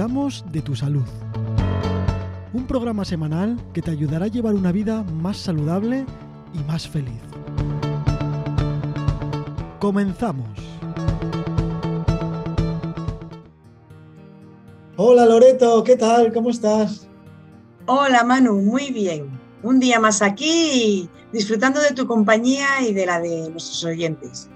cuidamos 0.00 0.42
de 0.50 0.62
tu 0.62 0.74
salud. 0.74 1.04
Un 2.54 2.66
programa 2.66 3.04
semanal 3.04 3.60
que 3.74 3.82
te 3.82 3.90
ayudará 3.90 4.24
a 4.24 4.28
llevar 4.28 4.54
una 4.54 4.72
vida 4.72 5.02
más 5.02 5.36
saludable 5.36 6.06
y 6.54 6.58
más 6.64 6.88
feliz. 6.88 7.20
Comenzamos. 9.78 10.48
Hola 14.96 15.26
Loreto, 15.26 15.84
¿qué 15.84 15.96
tal? 15.96 16.32
¿Cómo 16.32 16.48
estás? 16.48 17.06
Hola 17.84 18.24
Manu, 18.24 18.54
muy 18.54 18.92
bien. 18.92 19.28
Un 19.62 19.80
día 19.80 20.00
más 20.00 20.22
aquí 20.22 21.10
disfrutando 21.30 21.78
de 21.78 21.90
tu 21.90 22.06
compañía 22.06 22.80
y 22.88 22.94
de 22.94 23.04
la 23.04 23.20
de 23.20 23.50
nuestros 23.50 23.84
oyentes. 23.84 24.48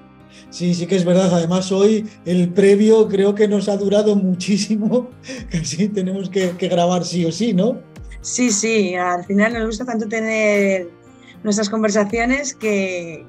Sí, 0.51 0.75
sí 0.75 0.87
que 0.87 0.97
es 0.97 1.05
verdad. 1.05 1.35
Además, 1.35 1.73
hoy 1.73 2.09
el 2.25 2.51
previo 2.51 3.09
creo 3.09 3.35
que 3.35 3.49
nos 3.49 3.69
ha 3.69 3.77
durado 3.77 4.15
muchísimo. 4.17 5.11
Casi 5.51 5.89
tenemos 5.89 6.31
que, 6.31 6.53
grabar 6.69 7.05
sí 7.05 7.25
o 7.25 7.33
sí, 7.33 7.53
¿no? 7.53 7.81
Sí, 8.21 8.51
sí. 8.51 8.95
Al 8.95 9.25
final 9.25 9.53
nos 9.55 9.67
gusta 9.67 9.85
tanto 9.85 10.09
tener 10.09 10.89
nuestras 11.43 11.69
conversaciones 11.69 12.55
que, 12.55 13.25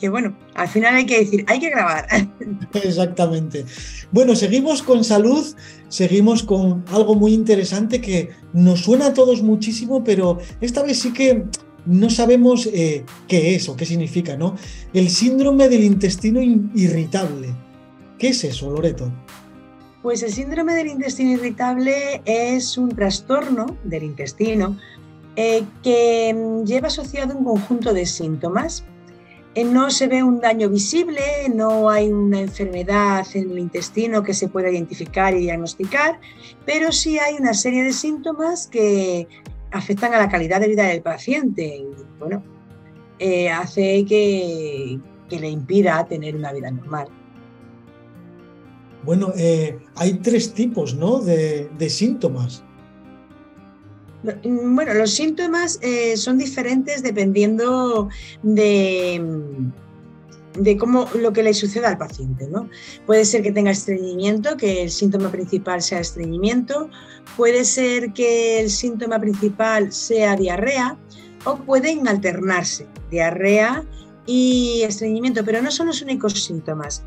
que 0.00 0.08
bueno, 0.08 0.36
al 0.54 0.68
final 0.68 0.94
hay 0.94 1.06
que 1.06 1.20
decir, 1.20 1.44
hay 1.48 1.58
que 1.58 1.70
grabar. 1.70 2.06
Exactamente. 2.74 3.64
Bueno, 4.10 4.36
seguimos 4.36 4.82
con 4.82 5.04
salud, 5.04 5.44
seguimos 5.88 6.42
con 6.42 6.84
algo 6.88 7.14
muy 7.14 7.32
interesante 7.34 8.00
que 8.00 8.30
nos 8.52 8.80
suena 8.80 9.06
a 9.06 9.14
todos 9.14 9.42
muchísimo, 9.42 10.04
pero 10.04 10.38
esta 10.60 10.82
vez 10.82 11.00
sí 11.00 11.12
que 11.12 11.44
no 11.86 12.10
sabemos 12.10 12.66
eh, 12.66 13.04
qué 13.28 13.54
es 13.54 13.68
o 13.68 13.76
qué 13.76 13.86
significa, 13.86 14.36
¿no? 14.36 14.56
El 14.92 15.10
síndrome 15.10 15.68
del 15.68 15.84
intestino 15.84 16.40
irritable. 16.40 17.54
¿Qué 18.18 18.28
es 18.28 18.44
eso, 18.44 18.70
Loreto? 18.70 19.12
Pues 20.02 20.22
el 20.22 20.32
síndrome 20.32 20.74
del 20.74 20.88
intestino 20.88 21.32
irritable 21.32 22.22
es 22.24 22.76
un 22.76 22.88
trastorno 22.90 23.76
del 23.84 24.04
intestino 24.04 24.76
eh, 25.36 25.62
que 25.82 26.34
mm, 26.34 26.64
lleva 26.64 26.88
asociado 26.88 27.36
un 27.36 27.44
conjunto 27.44 27.94
de 27.94 28.06
síntomas 28.06 28.84
eh, 29.54 29.64
no 29.64 29.90
se 29.90 30.06
ve 30.06 30.22
un 30.22 30.40
daño 30.40 30.70
visible, 30.70 31.20
no 31.54 31.90
hay 31.90 32.10
una 32.10 32.40
enfermedad 32.40 33.26
en 33.34 33.50
el 33.50 33.58
intestino 33.58 34.22
que 34.22 34.32
se 34.32 34.48
pueda 34.48 34.70
identificar 34.70 35.34
y 35.34 35.40
diagnosticar, 35.40 36.18
pero 36.64 36.90
sí 36.90 37.18
hay 37.18 37.34
una 37.34 37.52
serie 37.52 37.82
de 37.82 37.92
síntomas 37.92 38.66
que 38.66 39.28
afectan 39.72 40.14
a 40.14 40.18
la 40.18 40.28
calidad 40.28 40.60
de 40.60 40.68
vida 40.68 40.84
del 40.84 41.02
paciente 41.02 41.64
y 41.64 41.86
bueno, 42.18 42.42
eh, 43.18 43.50
hace 43.50 44.04
que, 44.04 44.98
le 45.30 45.48
impida 45.48 46.06
tener 46.06 46.36
una 46.36 46.52
vida 46.52 46.70
normal. 46.70 47.08
Bueno, 49.02 49.32
eh, 49.36 49.78
hay 49.96 50.14
tres 50.14 50.52
tipos 50.52 50.94
¿no? 50.94 51.20
de 51.20 51.88
síntomas. 51.88 52.62
Mm, 54.22 54.74
bueno, 54.74 54.94
los 54.94 55.10
síntomas 55.10 55.78
eh, 55.82 56.16
son 56.16 56.38
diferentes 56.38 57.02
dependiendo 57.02 58.08
de, 58.42 59.20
de 60.58 60.76
cómo 60.76 61.08
lo 61.14 61.32
que 61.32 61.42
le 61.42 61.54
suceda 61.54 61.88
al 61.88 61.98
paciente. 61.98 62.46
¿no? 62.48 62.68
Puede 63.06 63.24
ser 63.24 63.42
que 63.42 63.52
tenga 63.52 63.70
estreñimiento, 63.70 64.56
que 64.56 64.82
el 64.82 64.90
síntoma 64.90 65.30
principal 65.30 65.82
sea 65.82 66.00
estreñimiento, 66.00 66.90
puede 67.36 67.64
ser 67.64 68.12
que 68.12 68.60
el 68.60 68.70
síntoma 68.70 69.18
principal 69.18 69.92
sea 69.92 70.36
diarrea 70.36 70.96
o 71.44 71.56
pueden 71.56 72.06
alternarse 72.08 72.86
diarrea 73.10 73.84
y 74.26 74.82
estreñimiento, 74.82 75.44
pero 75.44 75.60
no 75.62 75.70
son 75.70 75.88
los 75.88 76.02
únicos 76.02 76.44
síntomas. 76.44 77.02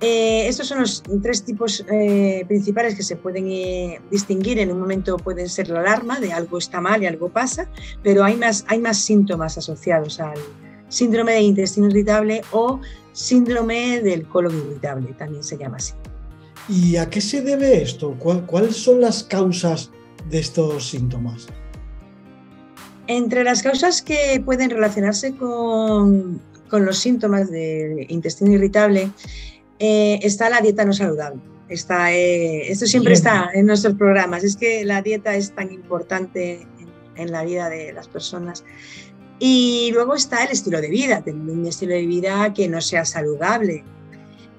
Eh, 0.00 0.48
estos 0.48 0.66
son 0.66 0.80
los 0.80 1.02
tres 1.22 1.44
tipos 1.44 1.84
eh, 1.90 2.44
principales 2.48 2.96
que 2.96 3.04
se 3.04 3.14
pueden 3.14 3.48
eh, 3.48 4.00
distinguir. 4.10 4.58
En 4.58 4.72
un 4.72 4.80
momento 4.80 5.16
pueden 5.16 5.48
ser 5.48 5.68
la 5.68 5.80
alarma 5.80 6.18
de 6.18 6.32
algo 6.32 6.58
está 6.58 6.80
mal 6.80 7.02
y 7.02 7.06
algo 7.06 7.28
pasa, 7.28 7.68
pero 8.02 8.24
hay 8.24 8.36
más, 8.36 8.64
hay 8.68 8.80
más 8.80 8.98
síntomas 8.98 9.58
asociados 9.58 10.18
al 10.18 10.38
síndrome 10.92 11.32
de 11.32 11.40
intestino 11.40 11.88
irritable 11.88 12.42
o 12.52 12.80
síndrome 13.12 14.00
del 14.00 14.26
colon 14.28 14.56
irritable, 14.56 15.14
también 15.14 15.42
se 15.42 15.56
llama 15.56 15.78
así. 15.78 15.94
¿Y 16.68 16.96
a 16.96 17.08
qué 17.08 17.20
se 17.20 17.40
debe 17.40 17.82
esto? 17.82 18.14
¿Cuáles 18.46 18.76
son 18.76 19.00
las 19.00 19.24
causas 19.24 19.90
de 20.30 20.38
estos 20.38 20.90
síntomas? 20.90 21.48
Entre 23.06 23.42
las 23.42 23.62
causas 23.62 24.00
que 24.02 24.40
pueden 24.44 24.70
relacionarse 24.70 25.34
con, 25.34 26.40
con 26.68 26.84
los 26.84 26.98
síntomas 26.98 27.50
de 27.50 28.06
intestino 28.08 28.52
irritable 28.52 29.10
eh, 29.78 30.20
está 30.22 30.48
la 30.48 30.60
dieta 30.60 30.84
no 30.84 30.92
saludable. 30.92 31.40
Está, 31.68 32.12
eh, 32.12 32.70
esto 32.70 32.86
siempre 32.86 33.14
está 33.14 33.50
en 33.52 33.66
nuestros 33.66 33.94
programas. 33.94 34.44
Es 34.44 34.56
que 34.56 34.84
la 34.84 35.02
dieta 35.02 35.34
es 35.34 35.52
tan 35.52 35.72
importante 35.72 36.66
en, 37.16 37.32
la 37.32 37.44
vida 37.44 37.68
de 37.68 37.92
las 37.92 38.08
personas. 38.08 38.64
Y 39.44 39.90
luego 39.92 40.14
está 40.14 40.44
el 40.44 40.52
estilo 40.52 40.80
de 40.80 40.88
vida, 40.88 41.20
tener 41.20 41.42
un 41.50 41.66
estilo 41.66 41.94
de 41.94 42.06
vida 42.06 42.54
que 42.54 42.68
no 42.68 42.80
sea 42.80 43.04
saludable. 43.04 43.82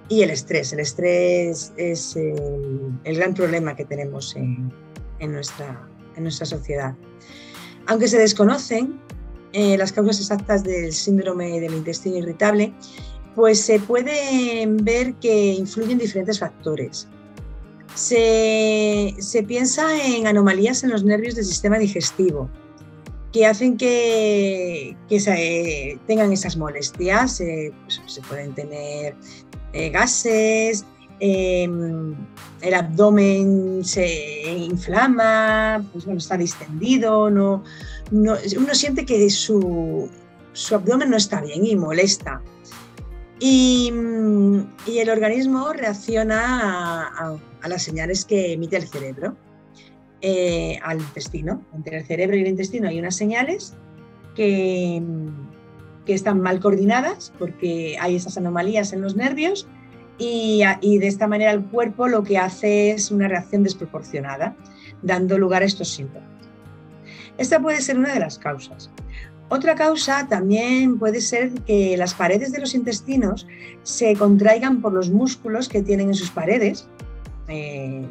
Y 0.09 0.23
el 0.23 0.29
estrés. 0.29 0.73
El 0.73 0.81
estrés 0.81 1.71
es 1.77 2.17
el, 2.17 3.15
gran 3.15 3.33
problema 3.33 3.77
que 3.77 3.85
tenemos 3.85 4.35
en, 4.35 4.73
nuestra, 5.21 5.87
en 6.17 6.23
nuestra 6.23 6.45
sociedad. 6.45 6.95
Aunque 7.85 8.09
se 8.09 8.17
desconocen 8.17 8.99
eh, 9.53 9.77
las 9.77 9.93
causas 9.93 10.19
exactas 10.19 10.65
del 10.65 10.91
síndrome 10.91 11.61
del 11.61 11.75
intestino 11.75 12.17
irritable, 12.17 12.73
pues 13.35 13.61
se 13.61 13.79
puede 13.79 14.65
ver 14.67 15.13
que 15.13 15.53
influyen 15.53 15.97
diferentes 15.97 16.39
factores. 16.39 17.07
Se, 17.95 19.15
piensa 19.47 19.85
en 20.05 20.27
anomalías 20.27 20.83
en 20.83 20.89
los 20.89 21.05
nervios 21.05 21.35
del 21.35 21.45
sistema 21.45 21.79
digestivo 21.79 22.49
que 23.33 23.45
hacen 23.45 23.75
que, 23.75 24.95
se, 25.09 25.99
tengan 26.07 26.31
esas 26.31 26.55
molestias. 26.55 27.41
Pues, 27.83 28.01
se 28.05 28.21
pueden 28.21 28.53
tener 28.53 29.15
eh, 29.73 29.89
gases, 29.89 30.85
em, 31.19 32.15
el 32.61 32.73
abdomen 32.73 33.83
se 33.83 34.53
inflama, 34.53 35.85
pues, 35.91 36.07
está 36.07 36.37
distendido, 36.37 37.29
no, 37.29 37.63
uno 38.11 38.73
siente 38.73 39.05
que 39.05 39.29
su, 39.29 40.09
su 40.53 40.75
abdomen 40.75 41.09
no 41.09 41.17
está 41.17 41.41
bien 41.41 41.65
y 41.65 41.75
molesta. 41.75 42.41
Mm, 43.43 44.59
y, 44.85 44.99
el 44.99 45.09
organismo 45.09 45.73
reacciona 45.73 47.07
a, 47.61 47.67
las 47.67 47.83
señales 47.83 48.23
que 48.23 48.53
emite 48.53 48.77
el 48.77 48.87
cerebro 48.87 49.35
eh, 50.25 50.79
al 50.81 51.01
intestino. 51.01 51.61
Entre 51.73 51.97
el 51.97 52.05
cerebro 52.05 52.37
y 52.37 52.41
el 52.43 52.47
intestino 52.47 52.87
hay 52.87 52.97
unas 52.97 53.13
señales 53.17 53.75
que, 54.35 55.03
están 56.07 56.39
mal 56.39 56.61
coordinadas 56.61 57.33
porque 57.37 57.97
hay 57.99 58.15
esas 58.15 58.37
anomalías 58.37 58.93
en 58.93 59.01
los 59.01 59.17
nervios 59.17 59.67
y, 60.17 60.61
y, 60.79 60.97
de 60.97 61.07
esta 61.07 61.27
manera 61.27 61.51
el 61.51 61.65
cuerpo 61.65 62.07
lo 62.07 62.23
que 62.23 62.37
hace 62.37 62.91
es 62.91 63.11
una 63.11 63.27
reacción 63.27 63.63
desproporcionada, 63.63 64.55
dando 65.01 65.37
lugar 65.37 65.61
a 65.61 65.65
estos 65.65 65.89
síntomas. 65.89 66.29
Esta 67.37 67.59
puede 67.59 67.81
ser 67.81 67.97
una 67.97 68.13
de 68.13 68.21
las 68.21 68.39
causas. 68.39 68.89
Otra 69.49 69.75
causa 69.75 70.25
también 70.29 70.97
puede 70.99 71.19
ser 71.19 71.51
que 71.65 71.97
las 71.97 72.13
paredes 72.13 72.53
de 72.53 72.61
los 72.61 72.73
intestinos 72.73 73.45
se 73.83 74.15
contraigan 74.15 74.81
por 74.81 74.93
los 74.93 75.09
músculos 75.09 75.67
que 75.67 75.81
tienen 75.81 76.07
en 76.07 76.13
sus 76.13 76.31
paredes, 76.31 76.87
eh, 77.49 78.07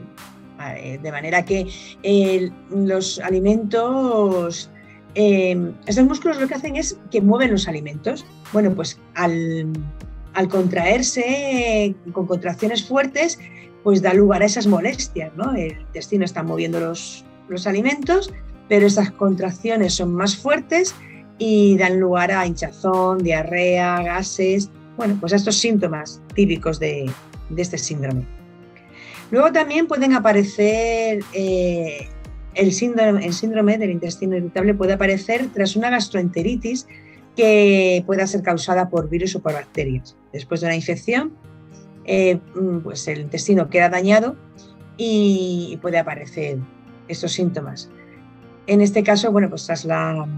de 0.70 1.12
manera 1.12 1.44
que 1.44 1.66
eh, 2.02 2.50
los 2.70 3.18
alimentos, 3.20 4.70
eh, 5.14 5.72
esos 5.86 6.04
músculos 6.04 6.40
lo 6.40 6.48
que 6.48 6.54
hacen 6.54 6.76
es 6.76 6.98
que 7.10 7.20
mueven 7.20 7.50
los 7.50 7.68
alimentos. 7.68 8.24
Bueno, 8.52 8.74
pues 8.74 8.98
al, 9.14 9.72
contraerse 10.50 11.94
con 12.12 12.26
contracciones 12.26 12.84
fuertes, 12.84 13.38
pues 13.82 14.02
da 14.02 14.14
lugar 14.14 14.42
a 14.42 14.46
esas 14.46 14.66
molestias, 14.66 15.32
¿no? 15.36 15.54
El 15.54 15.80
intestino 15.80 16.24
está 16.24 16.42
moviendo 16.42 16.80
los, 16.80 17.24
los 17.48 17.66
alimentos, 17.66 18.32
pero 18.68 18.86
esas 18.86 19.10
contracciones 19.10 19.94
son 19.94 20.14
más 20.14 20.36
fuertes 20.36 20.94
y 21.38 21.76
dan 21.76 21.98
lugar 21.98 22.30
a 22.30 22.46
hinchazón, 22.46 23.18
diarrea, 23.18 24.02
gases, 24.02 24.70
bueno, 24.96 25.16
pues 25.18 25.32
a 25.32 25.36
estos 25.36 25.56
síntomas 25.56 26.20
típicos 26.34 26.78
de, 26.78 27.10
este 27.56 27.78
síndrome. 27.78 28.26
Luego 29.32 29.50
también 29.50 29.88
pueden 29.88 30.12
aparecer, 30.12 31.24
eh, 31.32 32.06
el, 32.54 32.72
síndrome, 32.72 33.24
el 33.24 33.32
síndrome 33.32 33.78
del 33.78 33.90
intestino 33.90 34.36
irritable 34.36 34.74
puede 34.74 34.92
aparecer 34.92 35.48
tras 35.54 35.74
una 35.74 35.88
gastroenteritis 35.88 36.86
que 37.34 38.04
pueda 38.06 38.26
ser 38.26 38.42
causada 38.42 38.90
por 38.90 39.08
virus 39.08 39.34
o 39.34 39.40
por 39.40 39.54
bacterias. 39.54 40.14
Después 40.34 40.60
de 40.60 40.66
una 40.66 40.76
infección, 40.76 41.32
eh, 42.04 42.38
pues 42.84 43.08
el 43.08 43.22
intestino 43.22 43.70
queda 43.70 43.88
dañado 43.88 44.36
y 44.98 45.78
puede 45.80 45.98
aparecer 45.98 46.58
estos 47.08 47.32
síntomas. 47.32 47.90
En 48.66 48.82
este 48.82 49.02
caso, 49.02 49.32
bueno, 49.32 49.48
pues 49.48 49.64
tras 49.66 49.86
la 49.86 50.28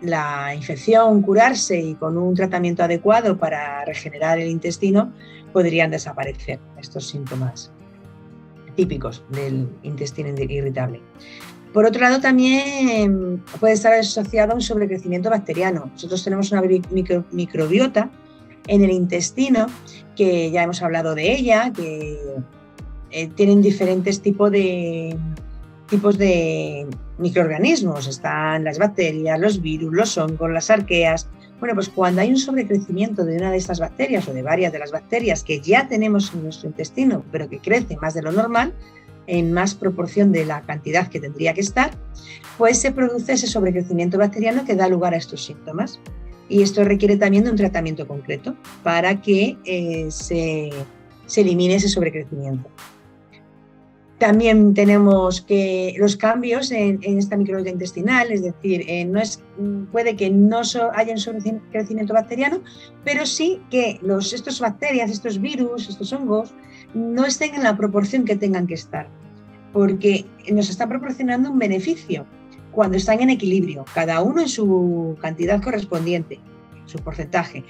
la 0.00 0.54
infección 0.54 1.22
curarse 1.22 1.78
y 1.78 1.94
con 1.94 2.16
un 2.16 2.34
tratamiento 2.34 2.82
adecuado 2.82 3.36
para 3.36 3.84
regenerar 3.84 4.38
el 4.38 4.48
intestino, 4.48 5.12
podrían 5.52 5.90
desaparecer 5.90 6.60
estos 6.78 7.08
síntomas. 7.08 7.72
Típicos 8.78 9.24
del 9.30 9.68
intestino 9.82 10.28
irritable. 10.38 11.00
Por 11.72 11.84
otro 11.84 12.00
lado, 12.00 12.20
también 12.20 13.42
puede 13.58 13.74
estar 13.74 13.92
asociado 13.92 14.52
a 14.52 14.54
un 14.54 14.60
sobrecrecimiento 14.60 15.28
bacteriano. 15.30 15.90
Nosotros 15.92 16.22
tenemos 16.22 16.52
una 16.52 16.62
microbiota 17.32 18.08
en 18.68 18.84
el 18.84 18.92
intestino, 18.92 19.66
que 20.14 20.52
ya 20.52 20.62
hemos 20.62 20.80
hablado 20.80 21.16
de 21.16 21.32
ella, 21.32 21.72
que 21.72 22.20
eh, 23.10 23.26
tienen 23.34 23.62
diferentes 23.62 24.22
tipos 24.22 24.52
de, 24.52 25.16
tipos 25.88 26.16
de 26.16 26.86
microorganismos. 27.18 28.06
Están 28.06 28.62
las 28.62 28.78
bacterias, 28.78 29.40
los 29.40 29.60
virus, 29.60 29.92
los 29.92 30.16
hongos, 30.18 30.50
las 30.50 30.70
arqueas. 30.70 31.28
Bueno, 31.60 31.74
pues 31.74 31.88
cuando 31.88 32.20
hay 32.20 32.30
un 32.30 32.38
sobrecrecimiento 32.38 33.24
de 33.24 33.36
una 33.36 33.50
de 33.50 33.56
estas 33.56 33.80
bacterias 33.80 34.28
o 34.28 34.32
de 34.32 34.42
varias 34.42 34.72
de 34.72 34.78
las 34.78 34.92
bacterias 34.92 35.42
que 35.42 35.60
ya 35.60 35.88
tenemos 35.88 36.32
en 36.32 36.44
nuestro 36.44 36.68
intestino, 36.68 37.24
pero 37.32 37.48
que 37.48 37.58
crece 37.58 37.96
más 37.96 38.14
de 38.14 38.22
lo 38.22 38.30
normal, 38.30 38.74
en 39.26 39.52
más 39.52 39.74
proporción 39.74 40.32
de 40.32 40.44
la 40.44 40.62
cantidad 40.62 41.08
que 41.08 41.20
tendría 41.20 41.54
que 41.54 41.60
estar, 41.60 41.90
pues 42.56 42.78
se 42.78 42.92
produce 42.92 43.32
ese 43.32 43.46
sobrecrecimiento 43.46 44.18
bacteriano 44.18 44.64
que 44.64 44.74
da 44.74 44.88
lugar 44.88 45.14
a 45.14 45.16
estos 45.16 45.44
síntomas. 45.44 46.00
Y 46.48 46.62
esto 46.62 46.82
requiere 46.84 47.16
también 47.16 47.44
de 47.44 47.50
un 47.50 47.56
tratamiento 47.56 48.06
concreto 48.06 48.56
para 48.82 49.20
que 49.20 49.58
eh, 49.64 50.06
se, 50.10 50.70
se 51.26 51.40
elimine 51.42 51.74
ese 51.74 51.88
sobrecrecimiento. 51.88 52.70
También 54.18 54.74
tenemos 54.74 55.40
que 55.42 55.94
los 55.96 56.16
cambios 56.16 56.72
en, 56.72 56.98
esta 57.02 57.36
microbiota 57.36 57.70
intestinal, 57.70 58.32
es 58.32 58.42
decir, 58.42 58.84
eh, 58.88 59.04
no 59.04 59.20
es, 59.20 59.40
puede 59.92 60.16
que 60.16 60.28
no 60.28 60.62
haya 60.94 61.14
un 61.14 61.62
crecimiento 61.70 62.14
bacteriano, 62.14 62.60
pero 63.04 63.24
sí 63.26 63.60
que 63.70 64.00
los, 64.02 64.32
estos 64.32 64.58
bacterias, 64.58 65.10
estos 65.10 65.40
virus, 65.40 65.88
estos 65.88 66.12
hongos, 66.12 66.52
no 66.94 67.24
estén 67.26 67.54
en 67.54 67.62
la 67.62 67.76
proporción 67.76 68.24
que 68.24 68.34
tengan 68.34 68.66
que 68.66 68.74
estar, 68.74 69.08
porque 69.72 70.24
nos 70.50 70.68
está 70.68 70.88
proporcionando 70.88 71.52
un 71.52 71.58
beneficio 71.60 72.26
cuando 72.72 72.96
están 72.96 73.20
en 73.20 73.30
equilibrio, 73.30 73.84
cada 73.94 74.20
uno 74.20 74.40
en 74.40 74.48
su 74.48 75.16
cantidad 75.20 75.62
correspondiente, 75.62 76.40
su 76.88 76.98
porcentaje. 76.98 77.64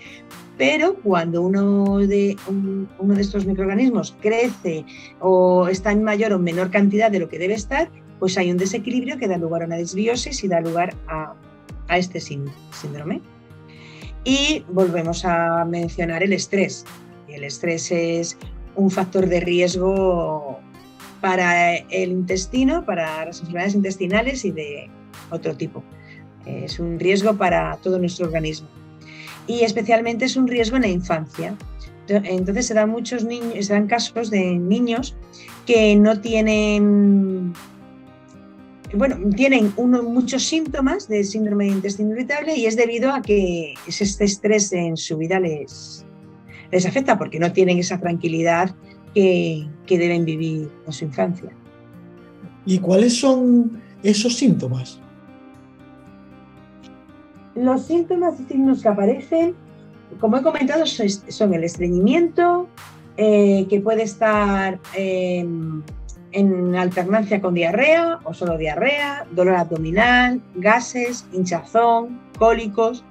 Pero 0.56 0.94
cuando 0.94 1.42
uno 1.42 1.98
de, 1.98 2.36
uno 2.48 3.14
de 3.14 3.20
estos 3.20 3.46
microorganismos 3.46 4.16
crece 4.20 4.84
o 5.20 5.68
está 5.68 5.92
en 5.92 6.02
mayor 6.02 6.32
o 6.32 6.38
menor 6.38 6.70
cantidad 6.70 7.10
de 7.10 7.20
lo 7.20 7.28
que 7.28 7.38
debe 7.38 7.54
estar, 7.54 7.88
pues 8.18 8.36
hay 8.38 8.50
un 8.50 8.56
desequilibrio 8.56 9.18
que 9.18 9.28
da 9.28 9.36
lugar 9.36 9.62
a 9.62 9.66
una 9.66 9.76
desbiosis 9.76 10.42
y 10.42 10.48
da 10.48 10.60
lugar 10.60 10.94
a, 11.06 11.34
a 11.86 11.98
este 11.98 12.20
síndrome. 12.20 13.20
Y 14.24 14.64
volvemos 14.68 15.24
a 15.24 15.64
mencionar 15.64 16.22
el 16.22 16.32
estrés. 16.32 16.84
El 17.28 17.44
estrés 17.44 17.92
es 17.92 18.36
un 18.74 18.90
factor 18.90 19.28
de 19.28 19.40
riesgo 19.40 20.58
para 21.20 21.76
el 21.76 22.10
intestino, 22.10 22.84
para 22.84 23.24
las 23.26 23.40
enfermedades 23.40 23.74
intestinales 23.74 24.44
y 24.44 24.50
de 24.50 24.90
otro 25.30 25.56
tipo. 25.56 25.84
Es 26.46 26.80
un 26.80 26.98
riesgo 26.98 27.36
para 27.36 27.76
todo 27.76 27.98
nuestro 27.98 28.26
organismo 28.26 28.68
y 29.48 29.64
especialmente 29.64 30.26
es 30.26 30.36
un 30.36 30.46
riesgo 30.46 30.76
en 30.76 30.82
la 30.82 30.88
infancia. 30.88 31.56
Entonces 32.06 32.66
se 32.66 32.74
dan 32.74 32.90
muchos 32.90 33.24
niños, 33.24 33.66
se 33.66 33.72
dan 33.72 33.86
casos 33.86 34.30
de 34.30 34.54
niños 34.54 35.16
que 35.66 35.96
no 35.96 36.20
tienen, 36.20 37.52
bueno, 38.94 39.16
tienen 39.34 39.72
muchos 39.76 40.44
síntomas 40.44 41.08
de 41.08 41.24
síndrome 41.24 41.64
de 41.64 41.72
intestino 41.72 42.12
irritable 42.12 42.56
y 42.56 42.66
es 42.66 42.76
debido 42.76 43.12
a 43.12 43.20
que 43.20 43.74
este 43.86 44.24
estrés 44.24 44.72
en 44.72 44.96
su 44.96 45.18
vida 45.18 45.40
les, 45.40 46.06
les 46.70 46.86
afecta 46.86 47.18
porque 47.18 47.38
no 47.38 47.52
tienen 47.52 47.78
esa 47.78 47.98
tranquilidad 47.98 48.74
que, 49.14 49.66
que 49.86 49.98
deben 49.98 50.24
vivir 50.24 50.70
en 50.86 50.92
su 50.92 51.04
infancia. 51.04 51.50
¿Y 52.64 52.78
cuáles 52.78 53.18
son 53.18 53.82
esos 54.02 54.36
síntomas? 54.36 55.00
Los 57.58 57.86
síntomas 57.86 58.38
y 58.38 58.44
signos 58.44 58.82
que 58.82 58.88
aparecen, 58.88 59.56
como 60.20 60.36
he 60.36 60.42
comentado, 60.42 60.84
son 60.86 61.54
el 61.54 61.64
estreñimiento, 61.64 62.68
eh, 63.16 63.66
que 63.68 63.80
puede 63.80 64.04
estar 64.04 64.78
em, 64.94 65.82
en 66.30 66.76
alternancia 66.76 67.40
con 67.40 67.54
diarrea 67.54 68.20
o 68.22 68.32
solo 68.32 68.56
diarrea, 68.56 69.26
dolor 69.32 69.56
abdominal, 69.56 70.40
gases, 70.54 71.26
hinchazón, 71.32 72.20
cólicos. 72.38 73.04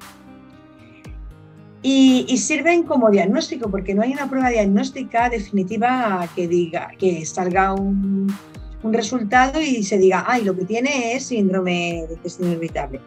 Y, 1.82 2.38
sirven 2.38 2.84
como 2.84 3.12
diagnóstico, 3.12 3.70
porque 3.70 3.94
no 3.94 4.02
hay 4.02 4.14
una 4.14 4.30
prueba 4.30 4.50
diagnóstica 4.50 5.30
definitiva 5.30 6.26
que 6.36 6.48
diga 6.48 6.92
que 6.98 7.26
salga 7.26 7.74
un, 7.74 8.34
un 8.82 8.94
resultado 8.94 9.62
y 9.62 9.84
se 9.84 9.98
diga, 9.98 10.24
ay, 10.26 10.44
lo 10.46 10.56
que 10.56 10.64
tiene 10.64 11.16
es 11.16 11.26
síndrome 11.26 12.06
de 12.08 12.14
intestino 12.14 12.52
irritable. 12.52 13.02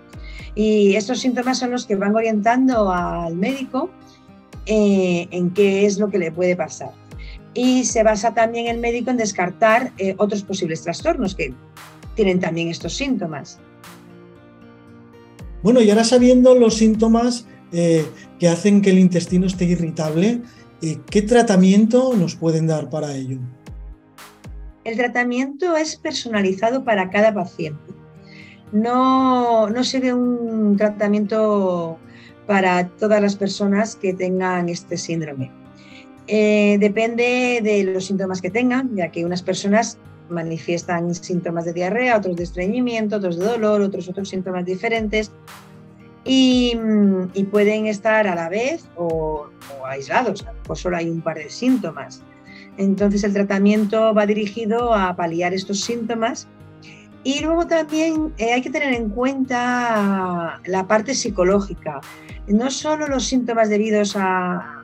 Y 0.54 0.94
estos 0.96 1.20
síntomas 1.20 1.58
son 1.58 1.70
los 1.70 1.86
que 1.86 1.96
van 1.96 2.14
orientando 2.14 2.92
al 2.92 3.34
médico 3.34 3.90
eh, 4.66 5.28
en 5.30 5.50
qué 5.50 5.86
es 5.86 5.98
lo 5.98 6.10
que 6.10 6.18
le 6.18 6.32
puede 6.32 6.56
pasar. 6.56 6.92
Y 7.54 7.84
se 7.84 8.02
basa 8.02 8.34
también 8.34 8.66
el 8.66 8.78
médico 8.78 9.10
en 9.10 9.16
descartar 9.16 9.92
eh, 9.98 10.14
otros 10.18 10.42
posibles 10.42 10.82
trastornos 10.82 11.34
que 11.34 11.52
tienen 12.14 12.40
también 12.40 12.68
estos 12.68 12.94
síntomas. 12.94 13.58
Bueno, 15.62 15.80
y 15.80 15.90
ahora 15.90 16.04
sabiendo 16.04 16.54
los 16.54 16.76
síntomas 16.76 17.46
eh, 17.72 18.06
que 18.38 18.48
hacen 18.48 18.82
que 18.82 18.90
el 18.90 18.98
intestino 18.98 19.46
esté 19.46 19.64
irritable, 19.64 20.40
¿qué 21.10 21.22
tratamiento 21.22 22.14
nos 22.16 22.34
pueden 22.36 22.66
dar 22.66 22.88
para 22.88 23.14
ello? 23.14 23.38
El 24.84 24.96
tratamiento 24.96 25.76
es 25.76 25.96
personalizado 25.96 26.84
para 26.84 27.10
cada 27.10 27.34
paciente 27.34 27.99
no, 28.72 29.68
no 29.68 29.84
se 29.84 30.12
un 30.12 30.76
tratamiento 30.76 31.98
para 32.46 32.88
todas 32.88 33.22
las 33.22 33.36
personas 33.36 33.96
que 33.96 34.14
tengan 34.14 34.68
este 34.68 34.96
síndrome. 34.96 35.50
Eh, 36.26 36.76
depende 36.78 37.60
de 37.62 37.84
los 37.84 38.06
síntomas 38.06 38.40
que 38.40 38.50
tengan, 38.50 38.94
ya 38.94 39.10
que 39.10 39.24
unas 39.24 39.42
personas 39.42 39.98
manifiestan 40.28 41.14
síntomas 41.14 41.64
de 41.64 41.72
diarrea, 41.72 42.16
otros 42.16 42.36
de 42.36 42.44
estreñimiento, 42.44 43.16
otros 43.16 43.38
de 43.38 43.46
dolor, 43.46 43.80
otros 43.80 44.08
otros 44.08 44.28
síntomas 44.28 44.64
diferentes 44.64 45.32
y, 46.24 46.76
pueden 47.50 47.86
estar 47.86 48.28
a 48.28 48.34
la 48.34 48.48
vez 48.48 48.84
o, 48.96 49.48
aislados, 49.86 50.46
pues 50.64 50.80
solo 50.80 50.96
hay 50.96 51.08
un 51.08 51.20
par 51.20 51.36
de 51.36 51.50
síntomas. 51.50 52.22
Entonces 52.76 53.24
el 53.24 53.32
tratamiento 53.32 54.14
va 54.14 54.26
dirigido 54.26 54.94
a 54.94 55.16
paliar 55.16 55.52
estos 55.52 55.80
síntomas 55.80 56.46
y 57.22 57.40
luego 57.40 57.66
también 57.66 58.32
eh, 58.38 58.52
hay 58.52 58.62
que 58.62 58.70
tener 58.70 58.94
en 58.94 59.10
cuenta 59.10 60.60
la 60.64 60.86
parte 60.86 61.14
psicológica, 61.14 62.00
no 62.48 62.70
solo 62.70 63.08
los 63.08 63.26
síntomas 63.26 63.68
debidos 63.68 64.14
a, 64.16 64.76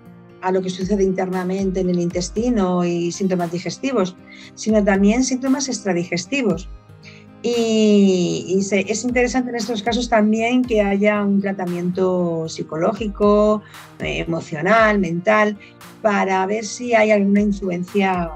lo 0.53 0.63
que 0.63 0.71
sucede 0.71 1.03
internamente 1.03 1.81
en 1.81 1.91
el 1.91 1.99
intestino 1.99 2.85
y 2.85 3.11
síntomas 3.11 3.51
digestivos, 3.51 4.15
sino 4.55 4.85
también 4.85 5.25
síntomas 5.25 5.69
extradigestivos. 5.69 6.69
Y, 7.43 8.57
es 8.71 9.05
interesante 9.05 9.51
en 9.51 9.57
estos 9.57 9.83
casos 9.83 10.09
también 10.09 10.63
que 10.63 10.83
haya 10.83 11.25
un 11.25 11.41
tratamiento 11.41 12.49
psicológico, 12.49 13.63
eh, 13.99 14.21
emocional, 14.21 15.01
mental, 15.01 15.59
para 16.01 16.47
ver 16.47 16.65
si 16.65 16.95
hay 16.95 17.11
alguna 17.11 17.41
influencia 17.41 18.31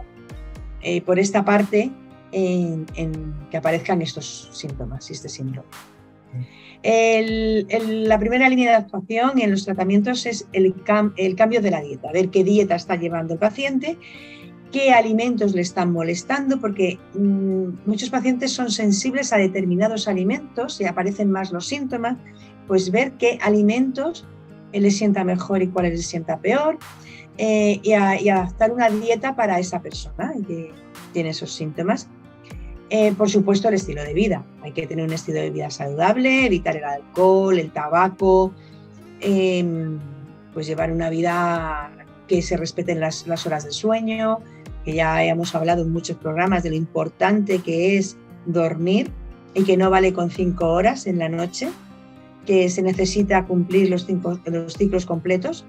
eh, 0.83 1.03
por 1.03 1.21
esta 1.21 1.45
parte 1.45 1.93
en, 2.33 2.87
que 3.51 3.57
aparezcan 3.57 4.03
estos 4.03 4.51
síntomas 4.53 5.11
y 5.11 5.13
este 5.13 5.29
síndrome. 5.29 5.69
la 6.83 8.19
primera 8.19 8.49
línea 8.49 8.71
de 8.71 8.77
actuación 8.77 9.39
en 9.41 9.51
los 9.51 9.65
tratamientos 9.65 10.27
es 10.27 10.47
el, 10.53 10.75
el, 11.17 11.35
cambio 11.37 11.61
de 11.61 11.71
la 11.71 11.81
dieta, 11.81 12.13
ver 12.13 12.31
qué 12.31 12.45
dieta 12.45 12.75
está 12.75 12.97
llevando 12.97 13.35
el 13.35 13.39
paciente, 13.39 13.99
qué 14.73 14.93
alimentos 14.93 15.55
le 15.55 15.63
están 15.63 15.93
molestando, 15.93 16.61
porque 16.61 16.99
mm, 17.15 17.87
muchos 17.87 18.11
pacientes 18.11 18.53
son 18.53 18.71
sensibles 18.71 19.33
a 19.33 19.37
determinados 19.37 20.09
alimentos 20.09 20.81
y 20.81 20.85
aparecen 20.85 21.31
más 21.31 21.53
los 21.53 21.67
síntomas, 21.67 22.17
pues 22.67 22.91
ver 22.91 23.13
qué 23.13 23.39
alimentos 23.43 24.27
les 24.73 24.97
sienta 24.97 25.25
mejor 25.25 25.63
y 25.63 25.69
cuáles 25.69 25.93
les 25.93 26.07
sienta 26.07 26.39
peor, 26.39 26.79
eh, 27.39 27.81
y, 27.83 27.93
adaptar 27.95 28.71
una 28.71 28.91
dieta 28.91 29.35
para 29.35 29.59
esa 29.59 29.81
persona 29.81 30.35
que 30.47 30.73
tiene 31.13 31.31
esos 31.31 31.53
síntomas. 31.53 32.09
Eh, 32.93 33.15
por 33.17 33.31
supuesto, 33.31 33.69
el 33.69 33.75
estilo 33.75 34.03
de 34.03 34.13
vida. 34.13 34.45
Hay 34.63 34.73
que 34.73 34.85
tener 34.85 35.05
un 35.05 35.13
estilo 35.13 35.39
de 35.39 35.51
vida 35.51 35.71
saludable, 35.71 36.47
evitar 36.47 36.77
el 36.77 36.83
alcohol, 36.83 37.57
el 37.57 37.71
tabaco, 37.71 38.53
em, 39.21 40.01
pues 40.53 40.67
llevar 40.67 40.91
una 40.91 41.09
vida 41.09 41.93
que 42.27 42.43
se 42.43 42.57
respeten 42.57 42.99
las, 42.99 43.25
horas 43.47 43.65
de 43.65 43.71
sueño, 43.71 44.41
que 44.85 44.95
ya 44.95 45.23
hemos 45.23 45.55
hablado 45.55 45.83
en 45.83 45.93
muchos 45.93 46.17
programas 46.17 46.65
de 46.65 46.71
lo 46.71 46.77
importante 46.77 47.61
que 47.61 47.97
es 47.97 48.17
dormir 48.47 49.13
y 49.55 49.63
que 49.63 49.77
no 49.77 49.89
vale 49.89 50.13
con 50.13 50.31
cinco 50.31 50.67
horas 50.69 51.07
en 51.07 51.19
la 51.19 51.29
noche, 51.29 51.69
que 52.45 52.69
se 52.71 52.83
necesita 52.83 53.45
cumplir 53.45 53.89
los, 53.89 54.09
los 54.47 54.75
ciclos 54.75 55.07
completos. 55.07 55.65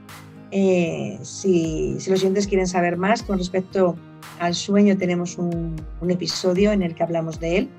Eh, 0.50 1.20
si, 1.22 2.00
si 2.00 2.10
los 2.10 2.22
oyentes 2.24 2.48
quieren 2.48 2.68
saber 2.68 2.98
más 2.98 3.22
con 3.22 3.38
respecto 3.38 3.96
al 4.40 4.56
sueño 4.56 4.98
tenemos 4.98 5.38
un, 5.38 5.76
episodio 6.10 6.72
en 6.72 6.82
el 6.82 6.96
que 6.96 7.04
hablamos 7.04 7.40
de 7.40 7.58
él. 7.58 7.70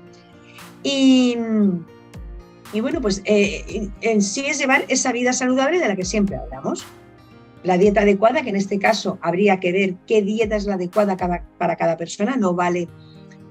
Y, 0.83 1.37
bueno, 2.81 3.01
pues 3.01 3.21
eh, 3.25 3.89
en 4.01 4.21
sí 4.21 4.45
es 4.45 4.59
llevar 4.59 4.85
esa 4.87 5.11
vida 5.11 5.33
saludable 5.33 5.79
de 5.79 5.87
la 5.87 5.95
que 5.95 6.05
siempre 6.05 6.37
hablamos. 6.37 6.85
La 7.63 7.77
dieta 7.77 8.01
adecuada, 8.01 8.41
que 8.41 8.49
en 8.49 8.57
este 8.57 8.79
caso 8.79 9.17
habría 9.21 9.59
que 9.59 9.71
ver 9.71 9.95
qué 10.07 10.21
dieta 10.21 10.55
es 10.55 10.65
la 10.65 10.75
adecuada 10.75 11.15
para 11.15 11.75
cada 11.75 11.97
persona, 11.97 12.35
no 12.35 12.53
vale 12.53 12.89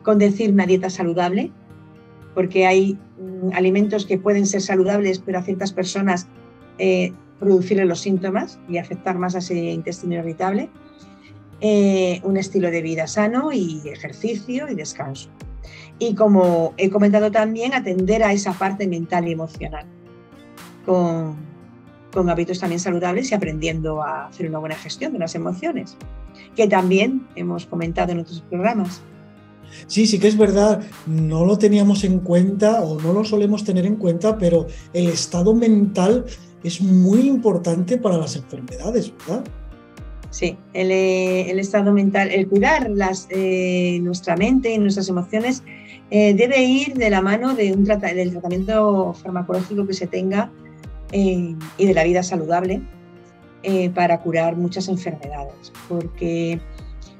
con 0.03 0.19
decir 0.19 0.51
una 0.53 0.67
dieta 0.67 0.91
saludable, 0.91 1.51
porque 2.35 2.67
hay 2.67 2.99
mm, 3.19 3.55
alimentos 3.55 4.07
que 4.07 4.19
pueden 4.19 4.47
ser 4.47 4.61
saludables, 4.61 5.19
pero 5.19 5.39
a 5.39 5.43
ciertas 5.43 5.73
personas 5.73 6.27
eh, 6.79 7.13
producirle 7.39 7.85
los 7.85 8.01
síntomas 8.01 8.59
y 8.69 8.79
afectar 8.79 9.19
más 9.19 9.35
a 9.35 9.39
ese 9.39 9.55
intestino 9.55 10.15
irritable. 10.15 10.71
Eh, 11.64 12.21
un 12.25 12.37
estilo 12.37 12.73
de 12.73 12.83
vida 12.83 13.07
sano 13.07 13.52
y 13.52 13.81
ejercicio 13.85 14.69
y 14.69 14.75
descanso. 14.75 15.28
Y 16.00 16.16
como 16.16 16.75
he 16.76 16.90
comentado 16.90 17.31
también, 17.31 17.73
atender 17.73 18.25
a 18.25 18.33
esa 18.33 18.52
parte 18.52 18.88
mental 18.88 19.28
y 19.28 19.33
emocional 19.33 19.87
con, 20.85 21.37
con 22.12 22.28
hábitos 22.28 22.59
también 22.59 22.81
saludables 22.81 23.31
y 23.31 23.35
aprendiendo 23.37 24.02
a 24.02 24.26
hacer 24.26 24.49
una 24.49 24.59
buena 24.59 24.75
gestión 24.75 25.12
de 25.12 25.21
las 25.21 25.37
emociones, 25.37 25.97
que 26.57 26.66
también 26.66 27.28
hemos 27.37 27.66
comentado 27.66 28.11
en 28.11 28.19
otros 28.19 28.40
programas. 28.50 29.00
Sí, 29.87 30.09
sí 30.09 30.19
que 30.19 30.26
es 30.26 30.37
verdad, 30.37 30.83
no 31.07 31.45
lo 31.45 31.59
teníamos 31.59 32.02
en 32.02 32.19
cuenta 32.19 32.83
o 32.83 33.00
no 33.00 33.12
lo 33.12 33.25
solemos 33.25 33.62
tener 33.62 33.87
en 33.87 33.95
cuenta, 33.95 34.37
pero 34.37 34.66
el 34.92 35.07
estado 35.07 35.54
mental 35.54 36.25
es 36.64 36.81
muy 36.81 37.21
importante 37.21 37.99
para 37.99 38.19
las 38.19 38.35
enfermedades, 38.35 39.12
¿verdad? 39.16 39.45
Sí, 40.33 40.57
el, 40.73 40.91
eh, 40.91 41.51
estado 41.61 41.93
mental, 41.93 42.31
el 42.31 42.49
cuidar 42.49 42.89
las, 42.89 43.29
eh, 43.29 43.99
nuestra 44.01 44.35
mente 44.35 44.73
y 44.73 44.79
nuestras 44.79 45.11
emociones 45.11 45.62
eh, 46.11 46.33
debe 46.33 46.62
ir 46.62 46.95
de 46.95 47.11
la 47.11 47.21
mano 47.21 47.55
del 47.55 47.85
tratamiento 47.85 49.12
farmacológico 49.12 49.87
que 49.87 49.93
se 49.93 50.07
tenga 50.07 50.51
y 51.12 51.55
de 51.77 51.93
la 51.93 52.05
vida 52.05 52.23
saludable 52.23 52.81
para 53.95 54.19
curar 54.23 54.57
muchas 54.57 54.89
enfermedades, 54.89 55.71
porque 55.87 56.59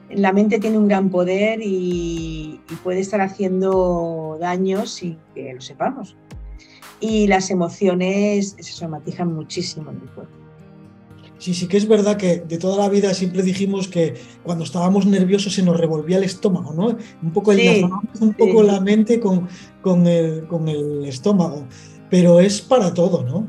la 0.09 0.33
mente 0.33 0.59
tiene 0.59 0.79
un 0.79 0.89
gran 0.89 1.11
poder 1.11 1.61
y, 1.63 2.59
puede 2.83 3.01
estar 3.01 3.21
haciendo 3.21 4.39
daño 4.41 4.87
sin 4.87 5.19
que 5.35 5.53
lo 5.53 5.61
sepamos. 5.61 6.17
Y 7.01 7.27
las 7.27 7.51
emociones 7.51 8.57
se 8.59 8.73
somatizan 8.73 9.35
muchísimo 9.35 9.91
en 9.91 9.97
el 10.01 10.09
cuerpo. 10.09 10.42
Sí, 11.43 11.55
sí 11.55 11.67
que 11.67 11.77
es 11.77 11.89
verdad 11.89 12.17
que 12.17 12.37
de 12.37 12.57
toda 12.57 12.77
la 12.77 12.89
vida 12.89 13.13
siempre 13.15 13.43
dijimos 13.43 13.89
que 13.89 14.15
cuando 14.45 14.63
estábamos 14.63 15.07
nerviosos 15.07 15.53
se 15.53 15.65
nos 15.65 15.77
revolvía 15.77 16.19
el 16.19 16.23
estómago, 16.23 16.73
¿no? 16.73 16.97
Un 17.21 17.33
poco, 17.33 17.51
un 17.51 18.35
poco 18.35 18.63
la 18.63 18.79
mente 18.79 19.19
con, 19.19 19.49
con, 19.81 20.07
el, 20.07 20.47
con 20.47 20.69
el 20.69 21.05
estómago, 21.05 21.67
pero 22.09 22.39
es 22.39 22.61
para 22.61 22.95
todo, 22.95 23.25
¿no? 23.25 23.45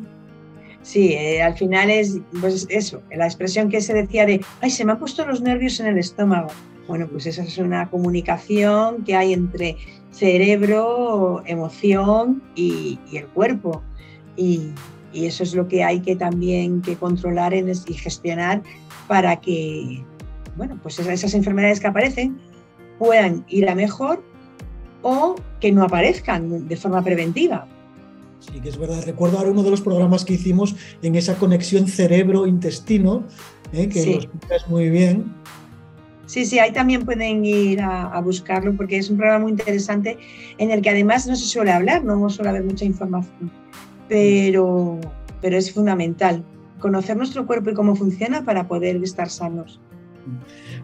Sí, 0.82 1.14
eh, 1.14 1.44
al 1.44 1.56
final 1.56 1.92
es 1.92 2.18
pues 2.42 2.66
eso, 2.72 3.00
la 3.16 3.26
expresión 3.26 3.70
que 3.70 3.80
se 3.80 3.94
decía 3.94 4.26
de, 4.26 4.44
ay, 4.62 4.72
se 4.72 4.84
me 4.86 4.94
han 4.94 4.98
puesto 4.98 5.24
los 5.28 5.42
nervios 5.42 5.80
en 5.80 5.86
el 5.86 6.00
estómago. 6.00 6.48
Bueno, 6.88 7.08
pues 7.08 7.28
esa 7.28 7.44
es 7.44 7.60
una 7.60 7.92
comunicación 7.92 9.04
que 9.04 9.16
hay 9.16 9.34
entre 9.34 9.78
cerebro, 10.10 11.44
emoción 11.46 12.42
y, 12.56 12.98
el 13.14 13.28
cuerpo. 13.28 13.84
Y, 14.36 14.72
eso 15.14 15.44
es 15.44 15.54
lo 15.54 15.68
que 15.68 15.84
hay 15.84 16.02
que 16.02 16.16
también 16.16 16.82
que 16.82 16.96
controlar 16.96 17.54
y 17.54 17.94
gestionar 17.94 18.62
para 19.08 19.38
que, 19.38 20.04
bueno, 20.58 20.80
pues 20.82 21.00
esas 21.00 21.34
enfermedades 21.34 21.80
que 21.80 21.88
aparecen 21.88 22.38
puedan 22.98 23.46
ir 23.48 23.70
a 23.70 23.76
mejor 23.76 24.24
o 25.02 25.36
que 25.60 25.72
no 25.72 25.84
aparezcan 25.84 26.68
de 26.68 26.76
forma 26.78 27.04
preventiva. 27.04 27.68
Sí, 28.40 28.60
que 28.60 28.70
es 28.70 28.78
verdad. 28.78 29.04
Recuerdo 29.06 29.38
ahora 29.38 29.52
uno 29.52 29.64
de 29.64 29.70
los 29.70 29.82
programas 29.82 30.26
que 30.26 30.34
hicimos 30.34 30.76
en 31.02 31.16
esa 31.16 31.36
conexión 31.36 31.88
cerebro-intestino, 31.88 33.24
¿eh? 33.72 33.88
que 33.88 34.06
lo 34.06 34.12
explicas 34.14 34.68
muy 34.68 34.90
bien. 34.90 35.34
Sí, 36.26 36.46
sí, 36.46 36.58
ahí 36.60 36.72
también 36.72 37.06
pueden 37.06 37.46
ir 37.46 37.82
a, 37.82 38.20
buscarlo 38.22 38.76
porque 38.76 38.98
es 38.98 39.10
un 39.10 39.18
programa 39.18 39.44
muy 39.44 39.52
interesante 39.52 40.18
en 40.58 40.72
el 40.72 40.82
que 40.82 40.90
además 40.90 41.28
no 41.28 41.36
se 41.36 41.46
suele 41.46 41.72
hablar, 41.72 42.04
no 42.04 42.30
suele 42.30 42.50
haber 42.50 42.64
mucha 42.64 42.86
información, 42.86 43.52
pero, 44.08 45.00
pero 45.42 45.58
es 45.58 45.74
fundamental 45.74 46.44
conocer 46.80 47.16
nuestro 47.16 47.46
cuerpo 47.46 47.70
y 47.70 47.74
cómo 47.74 47.96
funciona 47.96 48.44
para 48.44 48.68
poder 48.68 49.02
estar 49.04 49.30
sanos. 49.30 49.80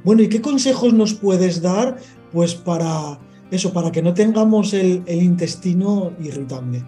Bueno, 0.04 0.22
¿y 0.22 0.30
qué 0.30 0.42
consejos 0.42 0.94
nos 0.94 1.14
puedes 1.14 1.62
dar 1.62 1.98
pues 2.32 2.56
para 2.56 3.20
eso, 3.52 3.74
para 3.74 3.92
que 3.92 4.02
no 4.02 4.14
tengamos 4.14 4.74
el 4.74 5.04
intestino 5.08 6.14
irritable? 6.22 6.84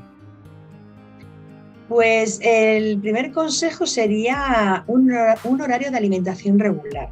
Pues 1.91 2.39
el 2.41 3.01
primer 3.01 3.33
consejo 3.33 3.85
sería 3.85 4.85
un, 4.87 5.11
horario 5.11 5.91
de 5.91 5.97
alimentación 5.97 6.57
regular. 6.57 7.09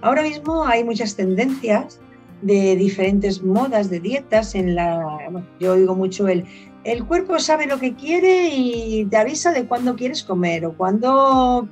Ahora 0.00 0.22
mismo 0.22 0.64
hay 0.64 0.84
muchas 0.84 1.16
tendencias 1.16 1.98
de 2.42 2.76
diferentes 2.76 3.42
modas 3.42 3.90
de 3.90 4.00
dietas 4.00 4.54
en 4.54 4.74
la 4.74 5.30
yo 5.58 5.72
oigo 5.72 5.94
mucho 5.94 6.28
el 6.28 6.44
el 6.84 7.04
cuerpo 7.04 7.38
sabe 7.38 7.66
lo 7.66 7.78
que 7.78 7.94
quiere 7.94 8.48
y 8.54 9.04
te 9.04 9.18
avisa 9.18 9.52
de 9.52 9.66
cuándo 9.66 9.96
quieres 9.96 10.22
comer 10.22 10.64
o 10.64 10.72
cuándo 10.72 11.68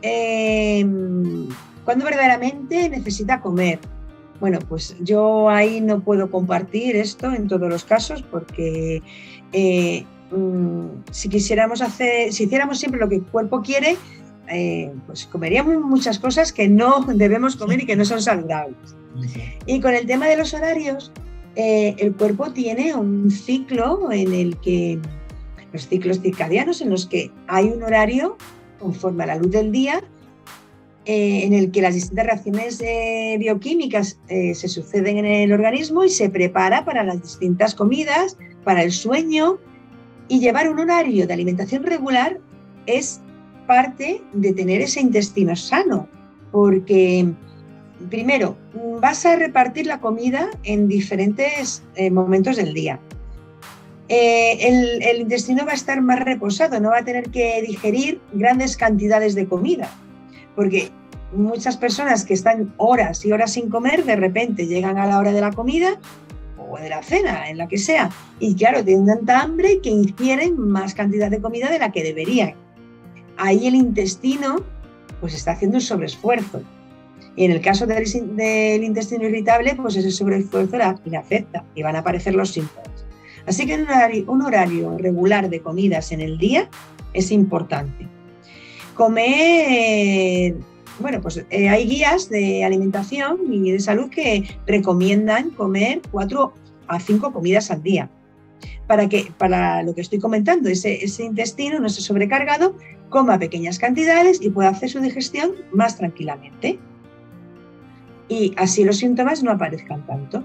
em, 0.00 1.46
cuando 1.84 2.04
verdaderamente 2.06 2.88
necesita 2.88 3.42
comer. 3.42 3.78
Bueno, 4.40 4.58
pues 4.66 4.96
yo 5.00 5.50
ahí 5.50 5.82
no 5.82 6.00
puedo 6.00 6.30
compartir 6.30 6.96
esto 6.96 7.30
en 7.30 7.48
todos 7.48 7.68
los 7.68 7.84
casos 7.84 8.22
porque 8.22 9.02
eh, 9.52 10.06
Mm, 10.30 11.02
si 11.10 11.28
quisiéramos 11.28 11.82
hacer, 11.82 12.32
si 12.32 12.44
hiciéramos 12.44 12.78
siempre 12.78 13.00
lo 13.00 13.08
que 13.08 13.16
el 13.16 13.24
cuerpo 13.24 13.62
quiere, 13.62 13.96
eh, 14.48 14.92
pues 15.06 15.26
comeríamos 15.26 15.82
muchas 15.82 16.18
cosas 16.18 16.52
que 16.52 16.68
no 16.68 17.04
debemos 17.14 17.56
comer 17.56 17.82
y 17.82 17.86
que 17.86 17.96
no 17.96 18.04
son 18.04 18.22
saludables. 18.22 18.96
Y 19.66 19.80
con 19.80 19.94
el 19.94 20.06
tema 20.06 20.26
de 20.26 20.36
los 20.36 20.54
horarios, 20.54 21.12
eh, 21.56 21.94
el 21.98 22.14
cuerpo 22.14 22.52
tiene 22.52 22.94
un 22.94 23.30
ciclo 23.30 24.10
en 24.10 24.32
el 24.32 24.56
que, 24.58 24.98
los 25.72 25.88
ciclos 25.88 26.20
circadianos, 26.20 26.80
en 26.80 26.90
los 26.90 27.06
que 27.06 27.30
hay 27.46 27.66
un 27.66 27.82
horario 27.82 28.36
conforme 28.78 29.24
a 29.24 29.26
la 29.26 29.36
luz 29.36 29.50
del 29.50 29.72
día, 29.72 30.02
eh, 31.04 31.44
en 31.44 31.52
el 31.52 31.70
que 31.70 31.82
las 31.82 31.94
distintas 31.94 32.26
reacciones 32.26 32.82
bioquímicas 33.38 34.18
se 34.28 34.68
suceden 34.68 35.18
en 35.18 35.26
el 35.26 35.52
organismo 35.52 36.04
y 36.04 36.08
se 36.08 36.30
prepara 36.30 36.84
para 36.84 37.04
las 37.04 37.20
distintas 37.22 37.74
comidas, 37.74 38.36
para 38.64 38.82
el 38.82 38.92
sueño, 38.92 39.58
y 40.30 40.38
llevar 40.38 40.70
un 40.70 40.78
horario 40.78 41.26
de 41.26 41.34
alimentación 41.34 41.82
regular 41.82 42.38
es 42.86 43.20
parte 43.66 44.22
de 44.32 44.52
tener 44.52 44.80
ese 44.80 45.00
intestino 45.00 45.54
sano, 45.56 46.08
porque 46.52 47.26
primero 48.08 48.56
vas 49.00 49.26
a 49.26 49.36
repartir 49.36 49.86
la 49.86 50.00
comida 50.00 50.50
en 50.64 50.88
diferentes 50.88 51.82
eh, 51.96 52.10
momentos 52.10 52.56
del 52.56 52.72
día. 52.72 52.98
Eh, 54.08 54.98
el, 55.08 55.20
intestino 55.20 55.64
va 55.64 55.72
a 55.72 55.76
estar 55.76 56.00
más 56.00 56.18
reposado, 56.18 56.80
no 56.80 56.90
va 56.90 56.98
a 56.98 57.04
tener 57.04 57.30
que 57.30 57.62
digerir 57.62 58.20
grandes 58.32 58.76
cantidades 58.76 59.36
de 59.36 59.46
comida, 59.46 59.88
porque 60.56 60.90
muchas 61.32 61.76
personas 61.76 62.24
que 62.24 62.34
están 62.34 62.74
horas 62.76 63.24
y 63.24 63.30
horas 63.30 63.52
sin 63.52 63.68
comer, 63.70 64.04
de 64.04 64.16
repente 64.16 64.66
llegan 64.66 64.98
a 64.98 65.06
la 65.06 65.18
hora 65.18 65.30
de 65.30 65.40
la 65.40 65.52
comida 65.52 66.00
o 66.58 66.76
de 66.76 66.88
la 66.88 67.04
cena, 67.04 67.48
en 67.50 67.58
la 67.58 67.68
que 67.68 67.78
sea. 67.78 68.10
Y 68.40 68.56
claro, 68.56 68.84
tienen 68.84 69.06
tanta 69.06 69.42
hambre 69.42 69.80
que 69.80 69.90
ingieren 69.90 70.58
más 70.58 70.94
cantidad 70.94 71.30
de 71.30 71.40
comida 71.40 71.70
de 71.70 71.78
la 71.78 71.92
que 71.92 72.02
deberían. 72.02 72.54
Ahí 73.36 73.68
el 73.68 73.76
intestino 73.76 74.64
pues 75.20 75.34
está 75.34 75.52
haciendo 75.52 75.76
un 75.76 75.82
sobreesfuerzo. 75.82 76.62
Y 77.40 77.46
en 77.46 77.52
el 77.52 77.62
caso 77.62 77.86
del, 77.86 78.84
intestino 78.84 79.26
irritable, 79.26 79.74
pues 79.74 79.96
ese 79.96 80.10
sobreesfuerzo 80.10 80.76
le 80.76 81.16
afecta 81.16 81.64
y 81.74 81.82
van 81.82 81.96
a 81.96 82.00
aparecer 82.00 82.34
los 82.34 82.50
síntomas. 82.50 83.06
Así 83.46 83.64
que 83.64 83.82
un 84.26 84.42
horario, 84.42 84.98
regular 84.98 85.48
de 85.48 85.60
comidas 85.62 86.12
en 86.12 86.20
el 86.20 86.36
día 86.36 86.68
es 87.14 87.30
importante. 87.30 88.06
Comer 88.94 90.54
bueno, 90.98 91.22
pues 91.22 91.42
eh, 91.48 91.70
hay 91.70 91.88
guías 91.88 92.28
de 92.28 92.62
alimentación 92.62 93.38
y 93.50 93.72
de 93.72 93.80
salud 93.80 94.10
que 94.10 94.44
recomiendan 94.66 95.48
comer 95.48 96.02
cuatro 96.10 96.52
a 96.88 97.00
cinco 97.00 97.32
comidas 97.32 97.70
al 97.70 97.82
día. 97.82 98.10
Para 98.86 99.08
que, 99.08 99.32
para 99.38 99.82
lo 99.82 99.94
que 99.94 100.02
estoy 100.02 100.18
comentando, 100.18 100.68
ese, 100.68 101.02
ese 101.02 101.24
intestino 101.24 101.80
no 101.80 101.86
esté 101.86 102.02
sobrecargado, 102.02 102.76
coma 103.08 103.38
pequeñas 103.38 103.78
cantidades 103.78 104.42
y 104.42 104.50
pueda 104.50 104.68
hacer 104.68 104.90
su 104.90 105.00
digestión 105.00 105.52
más 105.72 105.96
tranquilamente. 105.96 106.78
Y 108.30 108.54
así 108.56 108.84
los 108.84 108.98
síntomas 108.98 109.42
no 109.42 109.50
aparezcan 109.50 110.06
tanto. 110.06 110.42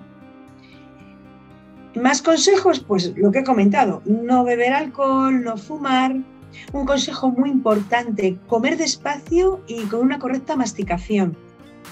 Más 1.95 2.21
consejos, 2.21 2.81
pues 2.81 3.13
lo 3.15 3.31
que 3.31 3.39
he 3.39 3.43
comentado, 3.43 4.01
no 4.05 4.43
beber 4.43 4.73
alcohol, 4.73 5.43
no 5.43 5.55
fumar, 5.55 6.17
un 6.73 6.85
consejo 6.85 7.29
muy 7.29 7.49
importante, 7.49 8.37
comer 8.47 8.75
despacio 8.77 9.61
y 9.67 9.83
con 9.83 10.01
una 10.01 10.19
correcta 10.19 10.55
masticación, 10.55 11.37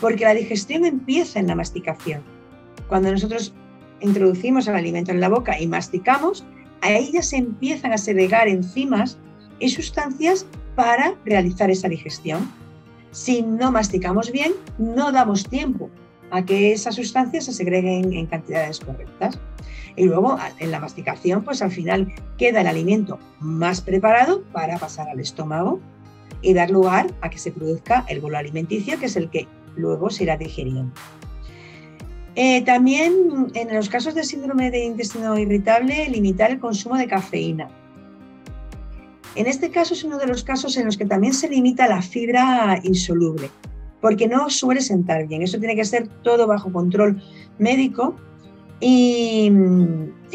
porque 0.01 0.25
la 0.25 0.33
digestión 0.33 0.83
empieza 0.83 1.39
en 1.39 1.47
la 1.47 1.55
masticación. 1.55 2.21
Cuando 2.89 3.11
nosotros 3.11 3.53
introducimos 4.01 4.67
el 4.67 4.75
alimento 4.75 5.11
en 5.11 5.21
la 5.21 5.29
boca 5.29 5.59
y 5.59 5.67
masticamos, 5.67 6.43
ahí 6.81 7.11
ya 7.13 7.21
se 7.21 7.37
empiezan 7.37 7.93
a 7.93 7.97
segregar 7.97 8.47
enzimas 8.47 9.17
y 9.59 9.69
sustancias 9.69 10.45
para 10.75 11.13
realizar 11.23 11.69
esa 11.69 11.87
digestión. 11.87 12.51
Si 13.13 13.43
no 13.43 13.71
masticamos 13.71 14.31
bien, 14.31 14.53
no 14.79 15.11
damos 15.11 15.47
tiempo 15.47 15.91
a 16.31 16.43
que 16.43 16.73
esas 16.73 16.95
sustancias 16.95 17.45
se 17.45 17.53
segreguen 17.53 18.11
en 18.11 18.25
cantidades 18.25 18.79
correctas. 18.79 19.39
Y 19.95 20.05
luego 20.05 20.35
en 20.57 20.71
la 20.71 20.79
masticación, 20.79 21.43
pues 21.43 21.61
al 21.61 21.69
final 21.69 22.11
queda 22.39 22.61
el 22.61 22.67
alimento 22.67 23.19
más 23.39 23.81
preparado 23.81 24.41
para 24.51 24.79
pasar 24.79 25.09
al 25.09 25.19
estómago 25.19 25.79
y 26.41 26.55
dar 26.55 26.71
lugar 26.71 27.13
a 27.21 27.29
que 27.29 27.37
se 27.37 27.51
produzca 27.51 28.03
el 28.09 28.19
bolo 28.19 28.39
alimenticio, 28.39 28.99
que 28.99 29.05
es 29.05 29.15
el 29.15 29.29
que 29.29 29.47
luego 29.75 30.09
se 30.09 30.23
irá 30.23 30.35
digeriendo. 30.35 30.91
Eh, 32.35 32.63
también 32.63 33.51
en 33.53 33.75
los 33.75 33.89
casos 33.89 34.15
de 34.15 34.23
síndrome 34.23 34.71
de 34.71 34.85
intestino 34.85 35.37
irritable, 35.37 36.09
limitar 36.09 36.49
el 36.49 36.59
consumo 36.59 36.97
de 36.97 37.07
cafeína. 37.07 37.69
En 39.35 39.47
este 39.47 39.71
caso 39.71 39.93
es 39.93 40.03
uno 40.03 40.17
de 40.17 40.27
los 40.27 40.43
casos 40.43 40.77
en 40.77 40.85
los 40.85 40.97
que 40.97 41.05
también 41.05 41.33
se 41.33 41.49
limita 41.49 41.87
la 41.87 42.01
fibra 42.01 42.79
insoluble, 42.83 43.49
porque 43.99 44.27
no 44.27 44.49
suele 44.49 44.81
sentar 44.81 45.27
bien. 45.27 45.41
Eso 45.41 45.57
tiene 45.57 45.75
que 45.75 45.85
ser 45.85 46.07
todo 46.23 46.45
bajo 46.45 46.71
control 46.71 47.21
médico 47.57 48.15
y, 48.79 49.49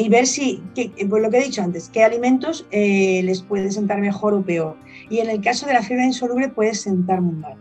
ver 0.08 0.26
si, 0.26 0.62
por 1.08 1.20
lo 1.20 1.30
que 1.30 1.38
he 1.38 1.44
dicho 1.44 1.62
antes, 1.62 1.88
qué 1.90 2.02
alimentos 2.02 2.66
eh, 2.70 3.20
les 3.22 3.42
puede 3.42 3.70
sentar 3.70 4.00
mejor 4.00 4.34
o 4.34 4.42
peor. 4.42 4.76
Y 5.10 5.18
en 5.18 5.30
el 5.30 5.40
caso 5.42 5.66
de 5.66 5.74
la 5.74 5.82
fibra 5.82 6.04
insoluble 6.04 6.48
puede 6.48 6.74
sentar 6.74 7.20
muy 7.20 7.36
mal. 7.36 7.54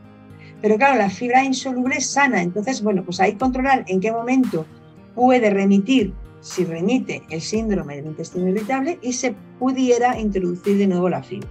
Pero 0.62 0.78
claro, 0.78 0.98
la 0.98 1.10
fibra 1.10 1.44
insoluble 1.44 1.98
es 1.98 2.08
sana, 2.08 2.42
entonces, 2.42 2.82
bueno, 2.82 3.04
pues 3.04 3.20
ahí 3.20 3.34
controlar 3.34 3.86
en 3.88 4.00
qué 4.00 4.12
momento 4.12 4.66
puede 5.14 5.50
remitir, 5.52 6.14
si 6.42 6.66
remite 6.66 7.24
el 7.30 7.42
síndrome 7.42 7.98
del 7.98 8.08
intestino 8.08 8.48
irritable 8.48 9.00
y 9.02 9.14
se 9.14 9.36
pudiera 9.60 10.20
introducir 10.20 10.78
de 10.78 10.88
nuevo 10.88 11.10
la 11.10 11.24
fibra, 11.24 11.50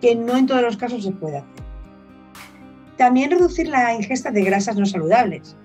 que 0.00 0.14
no 0.14 0.36
en 0.36 0.46
todos 0.46 0.62
los 0.62 0.76
casos 0.76 1.04
se 1.04 1.12
puede 1.12 1.38
hacer. 1.38 1.64
También 2.96 3.30
reducir 3.30 3.68
la 3.68 3.94
ingesta 3.94 4.30
de 4.30 4.42
grasas 4.42 4.76
no 4.76 4.86
saludables. 4.86 5.56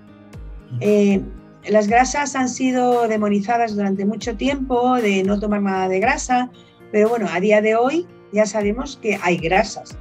Eh, 0.80 1.20
las 1.68 1.88
grasas 1.88 2.34
han 2.36 2.48
sido 2.48 3.06
demonizadas 3.06 3.76
durante 3.76 4.04
mucho 4.04 4.36
tiempo 4.36 4.96
de 4.96 5.22
no 5.22 5.38
tomar 5.38 5.62
nada 5.62 5.88
de 5.88 6.00
grasa, 6.00 6.50
pero 6.90 7.08
bueno, 7.08 7.28
a 7.30 7.40
día 7.40 7.60
de 7.60 7.76
hoy 7.76 8.06
ya 8.32 8.46
sabemos 8.46 8.98
que 9.00 9.18
hay 9.22 9.36
grasas 9.36 9.96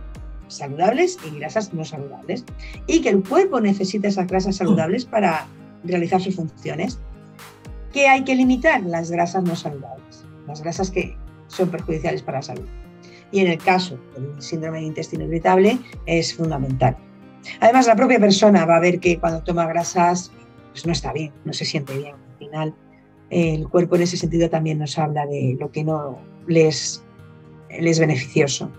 saludables 0.48 1.18
y 1.26 1.38
grasas 1.38 1.74
no 1.74 1.86
saludables 1.86 2.44
y 2.88 3.02
que 3.02 3.10
el 3.10 3.24
cuerpo 3.24 3.62
necesita 3.62 4.08
esas 4.08 4.28
grasas 4.28 4.56
saludables 4.56 5.06
para 5.06 5.48
realizar 5.84 6.22
sus 6.22 6.36
funciones. 6.36 7.00
¿Qué 7.94 8.08
hay 8.08 8.24
que 8.24 8.36
limitar? 8.36 8.82
Las 8.84 9.12
grasas 9.12 9.44
no 9.44 9.56
saludables, 9.56 10.26
las 10.48 10.62
grasas 10.62 10.92
que 10.92 11.18
son 11.48 11.70
perjudiciales 11.70 12.22
para 12.22 12.40
la 12.40 12.44
salud. 12.44 12.68
Y 13.32 13.40
en 13.40 13.48
el 13.48 13.58
caso 13.58 14.00
del 14.16 14.42
síndrome 14.42 14.80
de 14.80 14.86
intestino 14.86 15.26
irritable 15.26 15.80
es 16.06 16.34
fundamental. 16.34 16.98
Además, 17.60 17.88
la 17.88 17.96
propia 17.96 18.20
persona 18.20 18.66
va 18.66 18.78
a 18.78 18.80
ver 18.80 19.00
que 19.00 19.20
cuando 19.20 19.44
toma 19.44 19.68
grasas 19.68 20.32
pues 20.72 20.86
no 20.86 20.92
está 20.92 21.12
bien, 21.14 21.32
no 21.46 21.54
se 21.54 21.66
siente 21.66 21.98
bien. 21.98 22.16
Al 22.16 22.38
final, 22.38 22.76
el 23.30 23.68
cuerpo 23.68 23.96
en 23.96 24.04
ese 24.04 24.18
sentido 24.18 24.50
también 24.50 24.80
nos 24.80 24.98
habla 24.98 25.26
de 25.26 25.58
lo 25.60 25.72
que 25.72 25.84
no 25.84 26.20
les, 26.48 27.04
es 27.70 28.00
beneficioso. 28.00 28.72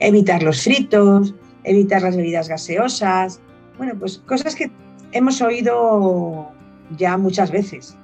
Evitar 0.00 0.42
los 0.42 0.62
fritos, 0.62 1.34
evitar 1.64 2.02
las 2.02 2.16
bebidas 2.16 2.48
gaseosas, 2.48 3.40
bueno, 3.78 3.94
pues 3.98 4.18
cosas 4.18 4.54
que 4.54 4.70
hemos 5.12 5.40
oído 5.40 6.50
ya 6.96 7.16
muchas 7.16 7.50
veces. 7.50 7.96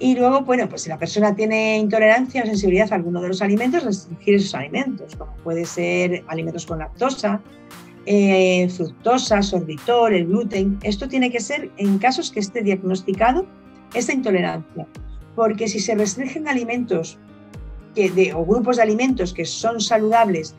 Y 0.00 0.16
luego, 0.16 0.40
bueno, 0.40 0.66
pues 0.66 0.82
si 0.82 0.88
la 0.88 0.98
persona 0.98 1.36
tiene 1.36 1.76
intolerancia 1.76 2.42
o 2.42 2.46
sensibilidad 2.46 2.90
a 2.90 2.96
alguno 2.96 3.20
de 3.20 3.28
los 3.28 3.42
alimentos, 3.42 3.84
restringir 3.84 4.36
esos 4.36 4.54
alimentos, 4.54 5.14
como 5.14 5.32
puede 5.44 5.66
ser 5.66 6.24
alimentos 6.26 6.64
con 6.64 6.78
lactosa, 6.78 7.38
eh, 8.06 8.66
fructosa, 8.70 9.42
sorbitol, 9.42 10.14
el 10.14 10.26
gluten. 10.26 10.78
Esto 10.82 11.06
tiene 11.06 11.30
que 11.30 11.38
ser 11.38 11.70
en 11.76 11.98
casos 11.98 12.30
que 12.30 12.40
esté 12.40 12.62
diagnosticado 12.62 13.46
esta 13.92 14.14
intolerancia, 14.14 14.86
porque 15.36 15.68
si 15.68 15.80
se 15.80 15.94
restringen 15.94 16.48
alimentos 16.48 17.18
que 17.94 18.32
o 18.34 18.44
grupos 18.46 18.76
de 18.76 18.82
alimentos 18.82 19.34
que 19.34 19.44
son 19.44 19.80
saludables 19.80 20.54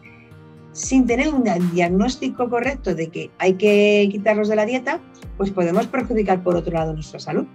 sin 0.73 1.07
tener 1.07 1.33
un 1.33 1.43
diagnóstico 1.73 2.47
correcto 2.47 2.93
de 2.93 3.07
que 3.07 3.31
hay 3.39 3.55
que 3.55 4.07
quitarlos 4.11 4.49
de 4.49 4.55
la 4.55 4.65
dieta, 4.67 4.99
pues 5.37 5.49
podemos 5.49 5.87
perjudicar 5.87 6.43
por 6.43 6.55
otro 6.55 6.73
lado 6.73 6.93
nuestra 6.93 7.19
salud. 7.19 7.47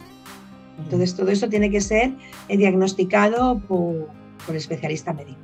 Entonces 0.78 1.14
todo 1.14 1.30
eso 1.30 1.48
tiene 1.48 1.70
que 1.70 1.80
ser 1.80 2.12
eh, 2.48 2.56
diagnosticado 2.56 3.58
por, 3.60 4.08
por 4.46 4.56
especialista 4.56 5.12
médico. 5.12 5.38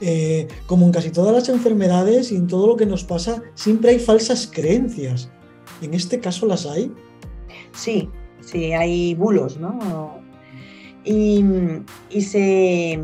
Eh, 0.00 0.46
como 0.66 0.84
en 0.84 0.92
casi 0.92 1.10
todas 1.10 1.34
las 1.34 1.48
enfermedades 1.48 2.30
y 2.30 2.36
en 2.36 2.46
todo 2.46 2.66
lo 2.66 2.76
que 2.76 2.84
nos 2.84 3.04
pasa, 3.04 3.42
siempre 3.54 3.90
hay 3.90 3.98
falsas 3.98 4.50
creencias. 4.52 5.30
¿En 5.80 5.94
este 5.94 6.20
caso 6.20 6.46
las 6.46 6.66
hay? 6.66 6.92
Sí, 7.72 8.10
sí, 8.40 8.72
hay 8.72 9.14
bulos, 9.14 9.58
¿no? 9.58 10.20
Y, 11.04 11.44
se, 12.20 13.00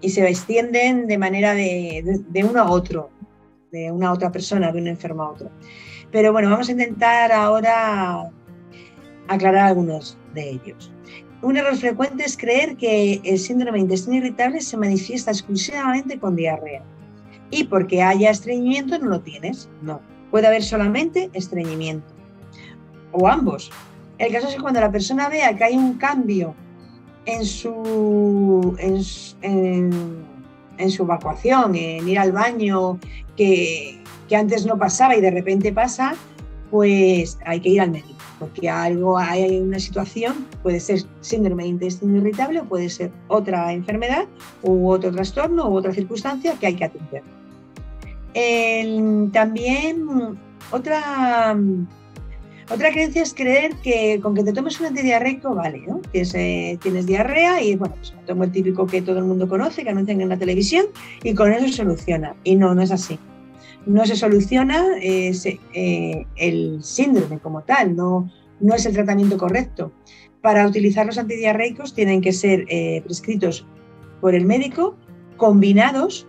y 0.00 0.10
se 0.10 0.28
extienden 0.28 1.06
de 1.06 1.16
manera 1.16 1.54
de, 1.54 2.22
de, 2.28 2.44
uno 2.44 2.60
a 2.60 2.70
otro, 2.70 3.10
de 3.70 3.92
una 3.92 4.08
a 4.08 4.12
otra 4.12 4.32
persona, 4.32 4.72
de 4.72 4.80
un 4.80 4.88
enfermo 4.88 5.22
a 5.22 5.30
otro. 5.30 5.50
Pero 6.10 6.32
bueno, 6.32 6.50
vamos 6.50 6.68
a 6.68 6.72
intentar 6.72 7.30
ahora 7.30 8.30
aclarar 9.28 9.66
algunos 9.66 10.16
de 10.34 10.50
ellos. 10.50 10.90
Un 11.42 11.56
error 11.56 11.76
frecuente 11.76 12.24
es 12.24 12.36
creer 12.36 12.76
que 12.76 13.20
el 13.24 13.38
síndrome 13.38 13.78
de 13.78 13.82
intestino 13.82 14.16
irritable 14.16 14.60
se 14.60 14.76
manifiesta 14.76 15.30
exclusivamente 15.30 16.18
con 16.18 16.34
diarrea. 16.34 16.82
Y 17.50 17.64
porque 17.64 18.02
haya 18.02 18.30
estreñimiento 18.30 18.98
no 18.98 19.06
lo 19.06 19.20
tienes. 19.20 19.68
No. 19.82 20.00
Puede 20.30 20.46
haber 20.46 20.62
solamente 20.62 21.30
estreñimiento. 21.34 22.06
O 23.12 23.28
ambos. 23.28 23.70
El 24.18 24.32
caso 24.32 24.48
es 24.48 24.54
que 24.54 24.60
cuando 24.60 24.80
la 24.80 24.90
persona 24.90 25.28
vea 25.28 25.54
que 25.54 25.64
hay 25.64 25.76
un 25.76 25.94
cambio 25.94 26.54
en 27.26 27.44
su, 27.44 28.74
en, 28.78 29.02
su 30.90 31.02
evacuación, 31.02 31.74
en 31.74 32.08
ir 32.08 32.18
al 32.18 32.32
baño, 32.32 32.98
que, 33.36 34.00
que 34.28 34.36
antes 34.36 34.64
no 34.64 34.78
pasaba 34.78 35.16
y 35.16 35.20
de 35.20 35.30
repente 35.30 35.72
pasa, 35.72 36.14
pues 36.70 37.38
hay 37.44 37.60
que 37.60 37.70
ir 37.70 37.80
al 37.80 37.90
médico 37.90 38.16
porque 38.38 38.68
algo 38.68 39.18
hay 39.18 39.60
una 39.60 39.78
situación, 39.78 40.46
puede 40.62 40.80
ser 40.80 41.00
síndrome 41.20 41.64
de 41.64 41.70
intestino 41.70 42.18
irritable 42.18 42.60
o 42.60 42.64
puede 42.64 42.90
ser 42.90 43.10
otra 43.28 43.72
enfermedad 43.72 44.26
u 44.62 44.88
otro 44.88 45.10
trastorno 45.10 45.68
u 45.68 45.76
otra 45.76 45.92
circunstancia 45.92 46.54
que 46.58 46.66
hay 46.66 46.74
que 46.74 46.84
atender. 46.84 47.22
también 49.32 50.06
otra, 50.70 51.56
otra 52.70 52.90
creencia 52.90 53.22
es 53.22 53.32
creer 53.32 53.74
que 53.82 54.20
con 54.22 54.34
que 54.34 54.42
te 54.42 54.52
tomes 54.52 54.78
un 54.80 54.86
antidiarreico 54.86 55.54
vale, 55.54 55.84
¿no? 55.86 56.00
Tienes, 56.12 56.32
tienes 56.80 57.06
diarrea 57.06 57.62
y 57.62 57.76
bueno, 57.76 57.94
pues 57.96 58.12
tomo 58.26 58.44
el 58.44 58.52
típico 58.52 58.86
que 58.86 59.00
todo 59.00 59.18
el 59.18 59.24
mundo 59.24 59.48
conoce, 59.48 59.82
que 59.82 59.90
anuncian 59.90 60.20
en 60.20 60.28
la 60.28 60.36
televisión 60.36 60.86
y 61.22 61.34
con 61.34 61.52
eso 61.52 61.68
soluciona. 61.68 62.34
Y 62.44 62.56
no, 62.56 62.74
no 62.74 62.82
es 62.82 62.90
así 62.90 63.18
no 63.86 64.04
se 64.04 64.16
soluciona 64.16 64.84
eh, 65.00 66.26
el 66.36 66.82
síndrome 66.82 67.38
como 67.38 67.62
tal, 67.62 67.96
no, 67.96 68.30
no 68.60 68.74
es 68.74 68.84
el 68.86 68.92
tratamiento 68.92 69.38
correcto. 69.38 69.92
Para 70.42 70.66
utilizar 70.66 71.06
los 71.06 71.18
antidiarreicos 71.18 71.94
tienen 71.94 72.20
que 72.20 72.32
ser 72.32 72.64
eh, 72.68 73.02
prescritos 73.04 73.66
por 74.20 74.34
el 74.34 74.44
médico, 74.44 74.96
combinados 75.36 76.26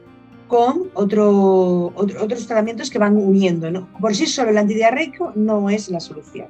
con 0.48 0.90
otro, 0.94 1.94
otros 1.96 2.48
tratamientos 2.48 2.90
que 2.90 3.00
van 3.00 3.18
uniendo. 3.18 3.88
Por 4.00 4.16
sí 4.16 4.26
solo 4.28 4.52
el 4.52 4.58
antidiarreico 4.58 5.34
no 5.36 5.70
es 5.70 5.90
la 5.90 6.00
solución. 6.00 6.48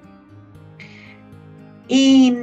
Y, 1.87 2.33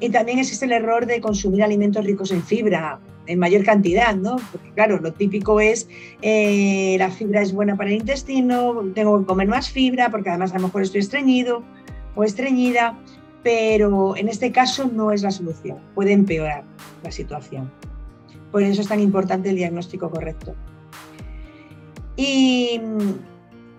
y, 0.00 0.08
también 0.08 0.38
existe 0.38 0.64
el 0.64 0.72
error 0.72 1.04
de 1.04 1.20
consumir 1.20 1.62
alimentos 1.62 2.06
ricos 2.06 2.30
en 2.30 2.42
fibra, 2.42 2.98
en 3.26 3.38
mayor 3.38 3.64
cantidad, 3.64 4.14
¿no? 4.14 4.36
Porque 4.50 4.70
claro, 4.72 4.98
lo 4.98 5.12
típico 5.12 5.60
es 5.60 5.88
eh, 6.22 6.96
la 6.98 7.10
fibra 7.10 7.42
es 7.42 7.52
buena 7.52 7.76
para 7.76 7.90
el 7.90 7.96
intestino, 7.96 8.82
tengo 8.94 9.20
que 9.20 9.26
comer 9.26 9.48
más 9.48 9.70
fibra 9.70 10.10
porque 10.10 10.30
además 10.30 10.52
a 10.52 10.58
lo 10.58 10.66
mejor 10.66 10.82
estoy 10.82 11.00
estreñido 11.00 11.62
o 12.14 12.24
estreñida, 12.24 12.98
pero 13.42 14.16
en 14.16 14.28
este 14.28 14.52
caso 14.52 14.90
no 14.92 15.12
es 15.12 15.22
la 15.22 15.30
solución, 15.30 15.78
puede 15.94 16.12
empeorar 16.12 16.64
la 17.02 17.10
situación. 17.10 17.70
Por 18.50 18.62
eso 18.62 18.82
es 18.82 18.88
tan 18.88 19.00
importante 19.00 19.48
el 19.48 19.56
diagnóstico 19.56 20.10
correcto. 20.10 20.54
Y, 22.16 22.78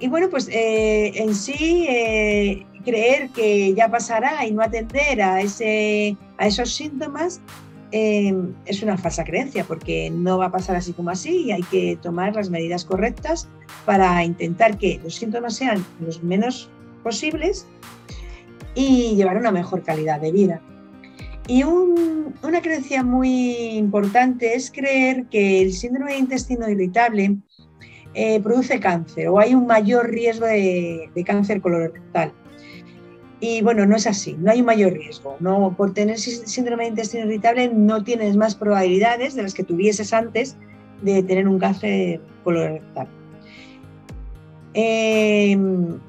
bueno, 0.10 0.30
pues 0.30 0.50
eh, 0.50 1.12
en 1.16 1.36
sí 1.36 1.86
eh, 1.88 2.66
creer 2.84 3.30
que 3.30 3.74
ya 3.76 3.90
pasará 3.90 4.46
y 4.46 4.52
no 4.52 4.64
atender 4.64 5.22
a, 5.22 5.42
ese, 5.42 6.18
a 6.38 6.48
esos 6.48 6.74
síntomas 6.74 7.40
Em, 7.96 8.56
es 8.66 8.82
una 8.82 8.98
falsa 8.98 9.24
creencia 9.24 9.66
porque 9.66 10.10
no 10.10 10.40
va 10.40 10.48
a 10.48 10.52
pasar 10.52 10.76
así 10.76 10.94
como 10.94 11.12
así 11.12 11.44
y 11.44 11.52
hay 11.52 11.62
que 11.62 11.96
tomar 12.02 12.34
las 12.36 12.50
medidas 12.50 12.86
correctas 12.86 13.48
para 13.86 14.24
intentar 14.24 14.80
que 14.80 15.00
los 15.04 15.14
síntomas 15.14 15.54
sean 15.54 15.86
los 16.00 16.24
menos 16.24 16.72
posibles 17.04 17.68
y 18.74 19.14
llevar 19.16 19.38
una 19.38 19.52
mejor 19.52 19.84
calidad 19.84 20.20
de 20.20 20.32
vida. 20.32 20.60
Y 21.46 21.62
una 21.62 22.62
creencia 22.64 23.04
muy 23.04 23.78
importante 23.78 24.56
es 24.56 24.72
creer 24.72 25.28
que 25.28 25.62
el 25.62 25.72
síndrome 25.72 26.14
de 26.14 26.18
intestino 26.18 26.68
irritable 26.68 27.38
eh, 28.16 28.40
produce 28.42 28.80
cáncer 28.80 29.28
o 29.28 29.38
hay 29.38 29.54
un 29.54 29.68
mayor 29.68 30.10
riesgo 30.10 30.48
de, 30.48 31.12
cáncer 31.28 31.62
colorectal. 31.62 32.34
Y 33.46 33.62
bueno, 33.62 33.86
no 33.86 33.98
es 33.98 34.08
así, 34.08 34.38
no 34.40 34.52
hay 34.52 34.62
un 34.62 34.68
mayor 34.68 34.94
riesgo. 34.94 35.36
No, 35.42 35.76
por 35.76 35.94
tener 35.94 36.18
síndrome 36.18 36.84
de 36.84 36.92
intestino 36.92 37.26
irritable 37.26 37.68
no 37.68 38.02
tienes 38.02 38.38
más 38.38 38.56
probabilidades 38.56 39.36
de 39.36 39.44
las 39.44 39.54
que 39.54 39.66
tuvieses 39.66 40.14
antes 40.14 40.56
de 41.02 41.22
tener 41.24 41.50
un 41.50 41.60
cáncer 41.60 42.22
colorectal. 42.46 43.10
Eh, 44.74 45.58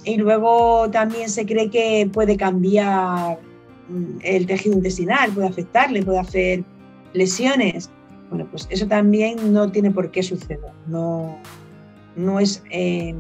y 0.05 0.17
luego 0.17 0.89
también 0.93 1.29
se 1.29 1.45
cree 1.45 1.71
que 1.71 2.09
puede 2.13 2.37
cambiar 2.37 3.41
mm, 3.89 4.19
el 4.23 4.47
tejido 4.47 4.77
intestinal, 4.77 5.33
puede 5.33 5.49
afectarle, 5.49 6.05
puede 6.05 6.21
hacer 6.21 6.63
lesiones. 7.15 7.91
Bueno, 8.31 8.47
pues 8.49 8.69
eso 8.71 8.87
también 8.87 9.53
no 9.53 9.73
tiene 9.73 9.91
por 9.91 10.13
qué 10.13 10.23
suceder. 10.23 10.61
No, 10.87 11.37
no 12.15 12.39
es 12.39 12.63
eh, 12.71 13.13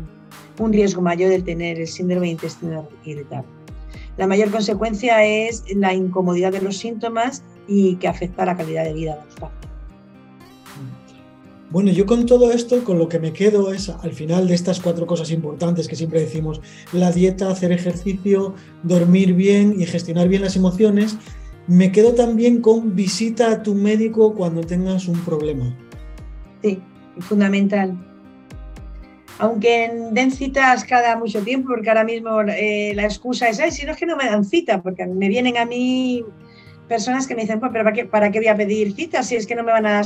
un 0.60 0.72
riesgo 0.72 1.02
mayor 1.02 1.32
el 1.32 1.42
tener 1.42 1.80
el 1.80 1.88
síndrome 1.88 2.26
de 2.26 2.32
intestino 2.34 2.88
irritable. 3.04 3.63
La 4.16 4.26
mayor 4.26 4.50
consecuencia 4.50 5.24
es 5.24 5.64
la 5.74 5.92
incomodidad 5.92 6.52
de 6.52 6.62
los 6.62 6.76
síntomas 6.76 7.42
y 7.66 7.96
que 7.96 8.08
afecta 8.08 8.44
la 8.44 8.56
calidad 8.56 8.84
de 8.84 8.92
vida 8.92 9.16
de 9.16 9.24
los 9.24 9.34
pacientes. 9.34 9.70
Bueno, 11.70 11.90
yo 11.90 12.06
con 12.06 12.24
todo 12.24 12.52
esto, 12.52 12.84
con 12.84 13.00
lo 13.00 13.08
que 13.08 13.18
me 13.18 13.32
quedo 13.32 13.72
es 13.72 13.88
al 13.88 14.12
final 14.12 14.46
de 14.46 14.54
estas 14.54 14.78
cuatro 14.80 15.06
cosas 15.06 15.32
importantes 15.32 15.88
que 15.88 15.96
siempre 15.96 16.20
decimos, 16.20 16.60
la 16.92 17.10
dieta, 17.10 17.50
hacer 17.50 17.72
ejercicio, 17.72 18.54
dormir 18.84 19.34
bien 19.34 19.80
y 19.80 19.84
gestionar 19.84 20.28
bien 20.28 20.42
las 20.42 20.54
emociones, 20.54 21.16
me 21.66 21.90
quedo 21.90 22.14
también 22.14 22.60
con 22.60 22.94
visita 22.94 23.50
a 23.50 23.62
tu 23.64 23.74
médico 23.74 24.34
cuando 24.34 24.60
tengas 24.60 25.08
un 25.08 25.18
problema. 25.24 25.76
Sí, 26.62 26.80
fundamental 27.18 28.13
aunque 29.38 29.90
den 30.12 30.30
citas 30.30 30.84
cada 30.84 31.16
mucho 31.16 31.40
tiempo, 31.42 31.70
porque 31.70 31.88
ahora 31.88 32.04
mismo 32.04 32.40
eh, 32.42 32.92
la 32.94 33.04
excusa 33.04 33.48
es, 33.48 33.60
ay, 33.60 33.70
si 33.70 33.84
no 33.84 33.92
es 33.92 33.98
que 33.98 34.06
no 34.06 34.16
me 34.16 34.24
dan 34.24 34.44
cita, 34.44 34.82
porque 34.82 35.06
me 35.06 35.28
vienen 35.28 35.56
a 35.56 35.64
mí 35.64 36.24
personas 36.88 37.26
que 37.26 37.34
me 37.34 37.42
dicen, 37.42 37.60
pues, 37.60 37.72
pero 37.72 37.84
¿para 37.84 37.94
qué, 37.94 38.04
¿para 38.04 38.30
qué 38.30 38.38
voy 38.38 38.48
a 38.48 38.56
pedir 38.56 38.94
citas 38.94 39.26
si 39.26 39.36
es 39.36 39.46
que 39.46 39.54
no 39.54 39.64
me 39.64 39.72
van 39.72 39.86
a 39.86 40.02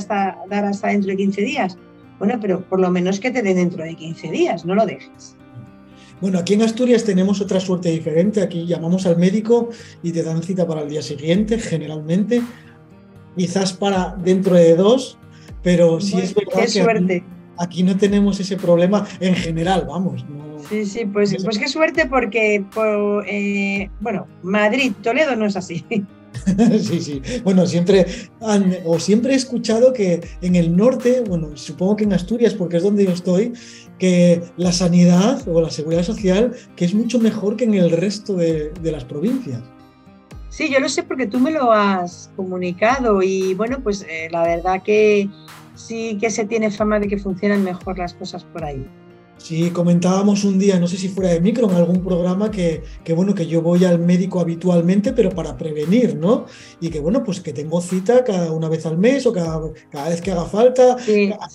dar 0.49 0.65
hasta 0.65 0.89
dentro 0.89 1.11
de 1.11 1.17
15 1.17 1.43
días? 1.43 1.79
Bueno, 2.19 2.39
pero 2.41 2.61
por 2.63 2.81
lo 2.81 2.91
menos 2.91 3.21
que 3.21 3.31
te 3.31 3.43
den 3.43 3.57
dentro 3.57 3.85
de 3.85 3.95
15 3.95 4.31
días, 4.31 4.65
no 4.65 4.75
lo 4.75 4.87
dejes. 4.87 5.37
Bueno, 6.21 6.41
aquí 6.41 6.55
en 6.55 6.63
Asturias 6.63 7.05
tenemos 7.05 7.41
otra 7.41 7.61
suerte 7.61 7.91
diferente. 7.91 8.43
Aquí 8.43 8.67
llamamos 8.67 9.07
al 9.07 9.19
médico 9.19 9.71
y 10.03 10.11
te 10.11 10.25
dan 10.25 10.43
cita 10.43 10.67
para 10.67 10.83
el 10.83 10.89
día 10.89 11.03
siguiente, 11.03 11.61
generalmente. 11.61 12.43
Quizás 13.37 13.73
para 13.73 14.17
dentro 14.17 14.57
de 14.57 14.75
dos, 14.75 15.17
pero 15.63 16.01
sí 16.01 16.19
es 16.19 16.35
verdad 16.35 16.53
qué 16.61 16.69
suerte. 16.69 17.17
Aquí 17.17 17.39
no 17.83 17.97
tenemos 17.97 18.41
ese 18.41 18.57
problema 18.57 19.07
en 19.21 19.35
general, 19.35 19.87
vamos. 19.89 20.25
Sí, 20.69 20.85
sí, 20.85 21.07
pues, 21.07 21.37
pues 21.45 21.59
qué 21.59 21.69
suerte 21.69 22.07
porque, 22.07 22.65
eh, 23.27 23.91
bueno, 24.01 24.27
Madrid, 24.43 24.93
Toledo 25.03 25.37
no 25.37 25.47
es 25.47 25.57
así. 25.57 25.85
sí, 26.81 27.01
sí. 27.01 27.23
Bueno, 27.43 27.67
siempre 27.67 28.07
o 28.85 28.99
siempre 28.99 29.33
he 29.33 29.37
escuchado 29.37 29.93
que 29.93 30.21
en 30.41 30.57
el 30.57 30.77
norte, 30.77 31.23
bueno, 31.27 31.57
supongo 31.57 31.97
que 31.97 32.05
en 32.05 32.13
Asturias, 32.13 32.55
porque 32.55 32.79
es 32.79 32.83
donde 32.83 33.05
yo 33.05 33.13
estoy, 33.13 33.53
que 33.99 34.43
la 34.57 34.73
sanidad 34.73 35.47
o 35.49 35.61
la 35.61 35.71
seguridad 35.71 36.03
social, 36.03 36.55
que 36.77 36.85
es 36.85 36.95
mucho 36.95 37.19
mejor 37.19 37.57
que 37.57 37.65
en 37.65 37.75
el 37.75 37.91
resto 37.91 38.35
de, 38.35 38.73
las 38.83 39.05
provincias. 39.05 39.63
Sí, 40.51 40.71
yo 40.71 40.81
lo 40.81 40.89
sé 40.89 41.03
porque 41.03 41.27
tú 41.27 41.39
me 41.39 41.51
lo 41.51 41.73
has 41.73 42.31
comunicado 42.35 43.23
y 43.23 43.55
bueno, 43.55 43.81
pues 43.83 44.05
eh, 44.09 44.29
la 44.31 44.43
verdad 44.43 44.83
que 44.83 45.29
sí 45.79 46.19
que 46.21 46.31
se 46.31 46.45
tiene 46.45 46.71
fama 46.71 46.99
de 46.99 47.09
que 47.09 47.19
funcionan 47.19 47.65
mejor 47.65 47.99
las 47.99 48.15
cosas 48.15 48.45
por 48.45 48.65
ahí. 48.65 48.87
Sí, 49.39 49.71
comentábamos 49.71 50.43
un 50.43 50.59
día, 50.59 50.81
no 50.81 50.89
sé 50.89 50.97
si 50.97 51.09
fuera 51.09 51.31
de 51.31 51.41
micro, 51.41 51.71
en 51.71 51.77
algún 51.77 52.03
programa, 52.03 52.51
que, 52.51 52.83
bueno, 53.15 53.37
que 53.37 53.47
yo 53.47 53.63
voy 53.63 53.85
al 53.85 54.01
médico 54.01 54.41
habitualmente, 54.41 55.13
pero 55.13 55.31
para 55.31 55.57
prevenir, 55.57 56.17
¿no? 56.17 56.47
Y 56.81 56.91
que 56.91 56.99
bueno, 56.99 57.23
pues 57.23 57.41
que 57.41 57.53
tengo 57.53 57.81
cita 57.81 58.25
cada 58.25 58.51
una 58.51 58.69
vez 58.69 58.85
al 58.85 58.99
mes 58.99 59.27
o 59.27 59.33
cada, 59.33 59.61
cada 59.91 60.09
vez 60.09 60.21
que 60.21 60.33
haga 60.33 60.45
falta, 60.45 60.97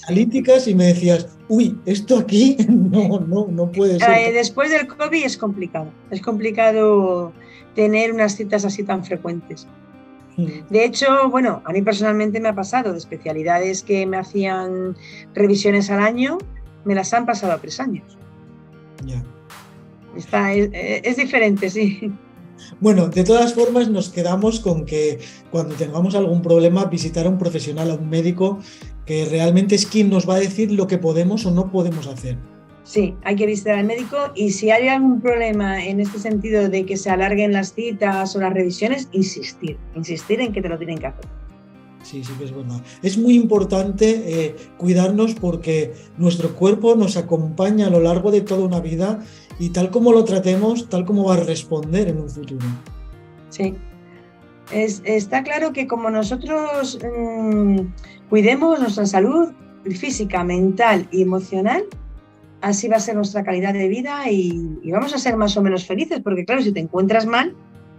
analíticas, 0.07 0.67
y 0.69 0.75
me 0.75 0.85
decías, 0.85 1.27
uy, 1.49 1.77
esto 1.85 2.17
aquí 2.17 2.55
no, 2.69 3.19
no, 3.19 3.47
no 3.49 3.71
puede 3.71 3.99
ser. 3.99 4.09
Eh, 4.11 4.31
después 4.31 4.71
del 4.71 4.87
COVID 4.87 5.25
es 5.25 5.37
complicado, 5.37 5.91
es 6.09 6.21
complicado 6.21 7.33
tener 7.75 8.13
unas 8.13 8.37
citas 8.37 8.63
así 8.63 8.83
tan 8.83 9.03
frecuentes. 9.03 9.67
De 10.37 10.85
hecho, 10.85 11.29
bueno, 11.29 11.61
a 11.65 11.71
mí 11.71 11.81
personalmente 11.81 12.39
me 12.39 12.49
ha 12.49 12.55
pasado 12.55 12.91
de 12.91 12.97
especialidades 12.97 13.83
que 13.83 14.05
me 14.05 14.17
hacían 14.17 14.95
revisiones 15.33 15.89
al 15.89 15.99
año, 15.99 16.37
me 16.85 16.95
las 16.95 17.13
han 17.13 17.25
pasado 17.25 17.53
a 17.53 17.59
tres 17.59 17.79
años. 17.79 18.17
Ya. 19.05 19.23
Está, 20.15 20.53
es, 20.53 21.17
diferente, 21.17 21.69
sí. 21.69 22.11
Bueno, 22.79 23.09
de 23.09 23.23
todas 23.23 23.53
formas 23.53 23.89
nos 23.89 24.09
quedamos 24.09 24.59
con 24.59 24.85
que 24.85 25.19
cuando 25.51 25.75
tengamos 25.75 26.15
algún 26.15 26.41
problema 26.41 26.85
visitar 26.85 27.25
a 27.25 27.29
un 27.29 27.37
profesional, 27.37 27.91
a 27.91 27.95
un 27.95 28.09
médico, 28.09 28.59
que 29.05 29.25
realmente 29.25 29.75
es 29.75 29.85
quien 29.85 30.09
nos 30.09 30.27
va 30.29 30.35
a 30.35 30.39
decir 30.39 30.71
lo 30.71 30.87
que 30.87 30.97
podemos 30.97 31.45
o 31.45 31.51
no 31.51 31.71
podemos 31.71 32.07
hacer. 32.07 32.37
Sí, 32.83 33.15
hay 33.23 33.35
que 33.37 33.45
visitar 33.45 33.77
al 33.79 33.85
médico 33.85 34.17
y 34.35 34.51
si 34.51 34.69
hay 34.69 34.89
algún 34.89 35.21
problema 35.21 35.83
en 35.83 36.01
este 36.01 36.19
sentido 36.19 36.67
de 36.67 36.85
que 36.85 36.97
se 36.97 37.09
alarguen 37.09 37.53
las 37.53 37.73
citas 37.73 38.35
o 38.35 38.41
las 38.41 38.53
revisiones, 38.53 39.07
insistir, 39.13 39.77
insistir 39.95 40.41
en 40.41 40.51
que 40.51 40.61
te 40.61 40.67
lo 40.67 40.77
tienen 40.77 40.97
que 40.97 41.07
hacer. 41.07 41.25
Sí, 42.03 42.21
sí 42.21 42.33
que 42.37 42.43
es 42.43 42.53
verdad. 42.53 42.81
Es 43.01 43.17
muy 43.17 43.35
importante 43.35 44.23
eh, 44.25 44.55
cuidarnos 44.77 45.35
porque 45.35 45.93
nuestro 46.17 46.53
cuerpo 46.53 46.95
nos 46.95 47.15
acompaña 47.15 47.87
a 47.87 47.89
lo 47.89 48.01
largo 48.01 48.29
de 48.29 48.41
toda 48.41 48.65
una 48.65 48.81
vida 48.81 49.23
y 49.57 49.69
tal 49.69 49.89
como 49.89 50.11
lo 50.11 50.25
tratemos, 50.25 50.89
tal 50.89 51.05
como 51.05 51.23
va 51.25 51.35
a 51.35 51.37
responder 51.37 52.09
en 52.09 52.19
un 52.19 52.29
futuro. 52.29 52.65
Sí. 53.49 53.75
está 54.71 55.43
claro 55.43 55.71
que 55.71 55.87
como 55.87 56.09
nosotros 56.09 56.99
mm, 57.01 57.79
cuidemos 58.29 58.79
nuestra 58.79 59.05
salud 59.05 59.53
física, 59.85 60.43
mental 60.43 61.07
y 61.11 61.21
emocional, 61.21 61.85
así 62.63 62.87
va 62.87 62.95
a 62.95 62.99
ser 63.01 63.15
nuestra 63.15 63.43
calidad 63.43 63.73
de 63.73 63.89
vida 63.89 64.31
y, 64.31 64.79
vamos 64.89 65.13
a 65.13 65.19
ser 65.19 65.35
más 65.35 65.55
o 65.57 65.61
menos 65.61 65.85
felices, 65.85 66.21
porque 66.23 66.45
claro, 66.45 66.61
si 66.61 66.71
te 66.71 66.79
encuentras 66.79 67.25
mal, 67.25 67.53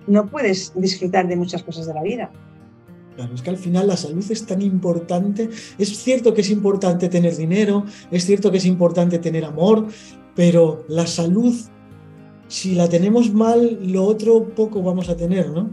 no 0.07 0.27
puedes 0.27 0.73
disfrutar 0.75 1.29
de 1.29 1.37
muchas 1.37 1.63
cosas 1.63 1.87
de 1.87 1.95
la 1.95 2.03
vida. 2.03 2.33
Claro, 3.15 3.35
es 3.35 3.43
que 3.43 3.51
al 3.51 3.59
final 3.59 3.87
la 3.87 3.97
salud 3.97 4.25
es 4.29 4.45
tan 4.45 4.63
importante. 4.63 5.51
Es 5.79 5.99
cierto 5.99 6.33
que 6.35 6.41
es 6.41 6.51
importante 6.51 7.09
tener 7.09 7.37
dinero, 7.37 7.85
es 8.11 8.25
cierto 8.25 8.51
que 8.51 8.57
es 8.57 8.65
importante 8.65 9.19
tener 9.19 9.45
amor, 9.45 9.87
pero 10.35 10.85
la 10.89 11.07
salud, 11.07 11.55
si 12.49 12.75
la 12.75 12.89
tenemos 12.89 13.33
mal, 13.33 13.79
lo 13.83 14.05
otro 14.05 14.49
poco 14.55 14.83
vamos 14.83 15.11
a 15.11 15.17
tener, 15.17 15.51
¿no? 15.51 15.71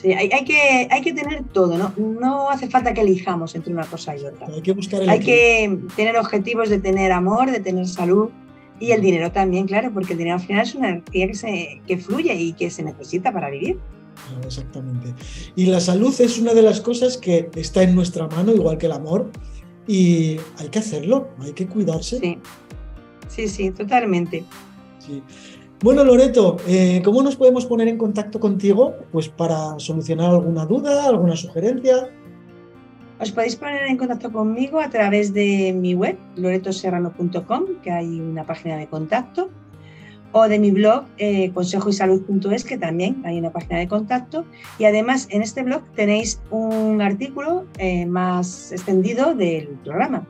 Sí, 0.00 0.12
hay, 0.12 0.28
que, 0.44 0.86
hay 0.90 1.00
que 1.02 1.12
tener 1.12 1.42
todo, 1.52 1.76
¿no? 1.76 1.92
No 1.96 2.50
hace 2.50 2.68
falta 2.68 2.94
que 2.94 3.00
elijamos 3.00 3.56
entre 3.56 3.72
una 3.72 3.84
cosa 3.84 4.16
y 4.16 4.24
otra. 4.24 4.46
Hay 4.46 4.62
que 4.62 4.72
buscar 4.72 5.02
Hay 5.08 5.18
que 5.18 5.76
tener 5.96 6.16
objetivos 6.16 6.68
de 6.68 6.78
tener 6.78 7.10
amor, 7.10 7.50
de 7.50 7.58
tener 7.58 7.86
salud 7.88 8.30
y 8.78 8.92
el 8.92 9.00
dinero 9.00 9.32
también, 9.32 9.66
claro, 9.66 9.90
porque 9.92 10.12
el 10.12 10.18
dinero 10.18 10.36
al 10.36 10.42
final 10.42 10.62
es 10.62 10.74
una 10.76 10.90
energía 10.90 11.26
que, 11.26 11.34
se, 11.34 11.80
que 11.86 11.98
fluye 11.98 12.32
y 12.32 12.52
que 12.52 12.70
se 12.70 12.84
necesita 12.84 13.32
para 13.32 13.50
vivir. 13.50 13.78
Exactamente. 14.44 15.14
Y 15.56 15.66
la 15.66 15.80
salud 15.80 16.14
es 16.20 16.38
una 16.38 16.54
de 16.54 16.62
las 16.62 16.80
cosas 16.80 17.16
que 17.16 17.50
está 17.56 17.82
en 17.82 17.96
nuestra 17.96 18.28
mano, 18.28 18.52
igual 18.52 18.78
que 18.78 18.86
el 18.86 18.92
amor, 18.92 19.32
y 19.88 20.36
hay 20.58 20.68
que 20.70 20.78
hacerlo, 20.78 21.28
hay 21.40 21.54
que 21.54 21.66
cuidarse. 21.66 22.20
Sí, 22.20 22.38
sí, 23.26 23.48
sí 23.48 23.70
totalmente. 23.72 24.44
Sí. 25.04 25.22
Bueno, 25.80 26.02
Loreto, 26.02 26.56
eh, 26.66 27.00
¿cómo 27.04 27.22
nos 27.22 27.36
podemos 27.36 27.64
poner 27.64 27.86
en 27.86 27.98
contacto 27.98 28.40
contigo 28.40 28.96
pues 29.12 29.28
para 29.28 29.78
solucionar 29.78 30.30
alguna 30.30 30.66
duda, 30.66 31.06
alguna 31.06 31.36
sugerencia? 31.36 32.08
Os 33.20 33.30
podéis 33.30 33.54
poner 33.54 33.86
en 33.86 33.96
contacto 33.96 34.32
conmigo 34.32 34.80
a 34.80 34.90
través 34.90 35.32
de 35.32 35.72
mi 35.72 35.94
web, 35.94 36.18
loretoserrano.com, 36.34 37.64
que 37.82 37.92
hay 37.92 38.20
una 38.20 38.44
página 38.44 38.76
de 38.76 38.88
contacto, 38.88 39.50
o 40.32 40.48
de 40.48 40.58
mi 40.58 40.72
blog, 40.72 41.04
eh, 41.16 41.52
que 41.52 42.78
también 42.78 43.22
hay 43.24 43.38
una 43.38 43.50
página 43.50 43.78
de 43.78 43.86
contacto. 43.86 44.44
Y 44.80 44.84
además, 44.84 45.28
en 45.30 45.42
este 45.42 45.62
blog 45.62 45.82
tenéis 45.94 46.40
un 46.50 47.00
artículo 47.00 47.66
eh, 47.78 48.04
más 48.04 48.72
extendido 48.72 49.34
del 49.34 49.68
programa. 49.84 50.26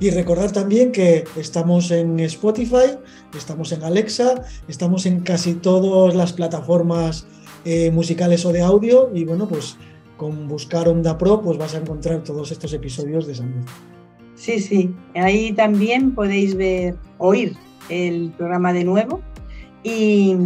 Y 0.00 0.10
recordar 0.10 0.52
también 0.52 0.92
que 0.92 1.24
estamos 1.36 1.90
en 1.90 2.20
Spotify, 2.20 2.98
estamos 3.36 3.72
en 3.72 3.82
Alexa, 3.82 4.44
estamos 4.68 5.06
en 5.06 5.20
casi 5.20 5.54
todas 5.54 6.14
las 6.14 6.32
plataformas 6.32 7.26
eh, 7.64 7.90
musicales 7.90 8.44
o 8.44 8.52
de 8.52 8.62
audio 8.62 9.10
y 9.14 9.24
bueno, 9.24 9.46
pues 9.48 9.76
con 10.16 10.48
buscar 10.48 10.88
Onda 10.88 11.16
Pro 11.18 11.40
pues 11.42 11.58
vas 11.58 11.74
a 11.74 11.78
encontrar 11.78 12.22
todos 12.22 12.50
estos 12.50 12.72
episodios 12.72 13.26
de 13.26 13.34
salud. 13.34 13.64
Sí, 14.34 14.58
sí. 14.58 14.94
Ahí 15.14 15.52
también 15.52 16.14
podéis 16.14 16.56
ver, 16.56 16.96
oír 17.18 17.54
el 17.88 18.32
programa 18.36 18.72
de 18.72 18.84
nuevo 18.84 19.20
y, 19.82 20.36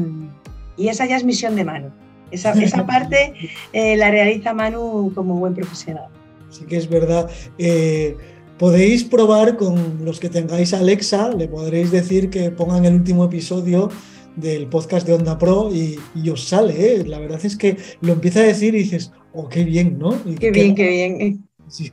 esa 0.76 1.06
ya 1.06 1.16
es 1.16 1.24
misión 1.24 1.56
de 1.56 1.64
Manu. 1.64 1.90
Esa, 2.30 2.52
parte 2.86 3.32
eh, 3.72 3.96
la 3.96 4.10
realiza 4.10 4.52
Manu 4.52 5.12
como 5.14 5.36
buen 5.36 5.54
profesional. 5.54 6.08
Sí 6.50 6.64
que 6.66 6.76
es 6.76 6.88
verdad. 6.88 7.30
Eh, 7.58 8.16
podéis 8.58 9.04
probar 9.04 9.56
con 9.56 10.04
los 10.04 10.20
que 10.20 10.28
tengáis 10.28 10.72
Alexa, 10.72 11.30
le 11.30 11.48
podréis 11.48 11.90
decir 11.90 12.30
que 12.30 12.50
pongan 12.50 12.84
el 12.84 12.94
último 12.94 13.24
episodio 13.24 13.90
del 14.36 14.66
podcast 14.66 15.06
de 15.06 15.14
Onda 15.14 15.38
Pro 15.38 15.70
y, 15.72 15.98
os 16.30 16.48
sale. 16.48 16.74
¿eh? 16.76 17.04
La 17.06 17.18
verdad 17.18 17.40
es 17.44 17.56
que 17.56 17.76
lo 18.00 18.12
empieza 18.12 18.40
a 18.40 18.44
decir 18.44 18.74
y 18.74 18.78
dices, 18.78 19.12
oh, 19.32 19.48
qué 19.48 19.64
bien, 19.64 19.98
¿no? 19.98 20.14
qué 20.38 20.50
bien, 20.50 20.74
qué 20.74 20.88
bien. 20.88 21.42
Sí, 21.68 21.90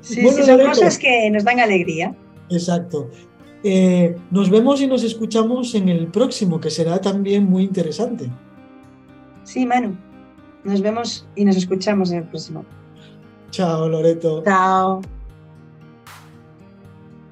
sí, 0.00 0.22
son 0.44 0.60
cosas 0.60 0.98
que 0.98 1.30
nos 1.30 1.44
dan 1.44 1.60
alegría. 1.60 2.14
Exacto. 2.50 3.10
Eh, 3.62 4.16
nos 4.30 4.48
vemos 4.50 4.80
y 4.80 4.86
nos 4.86 5.02
escuchamos 5.02 5.74
en 5.74 5.88
el 5.88 6.08
próximo, 6.08 6.60
que 6.60 6.70
será 6.70 7.00
también 7.00 7.44
muy 7.44 7.64
interesante. 7.64 8.30
Sí, 9.44 9.66
Manu. 9.66 9.96
Nos 10.64 10.82
vemos 10.82 11.26
y 11.36 11.44
nos 11.44 11.56
escuchamos 11.56 12.10
en 12.10 12.18
el 12.18 12.24
próximo. 12.24 12.64
Chao, 13.50 13.88
Loreto. 13.88 14.42
Chao. 14.44 15.00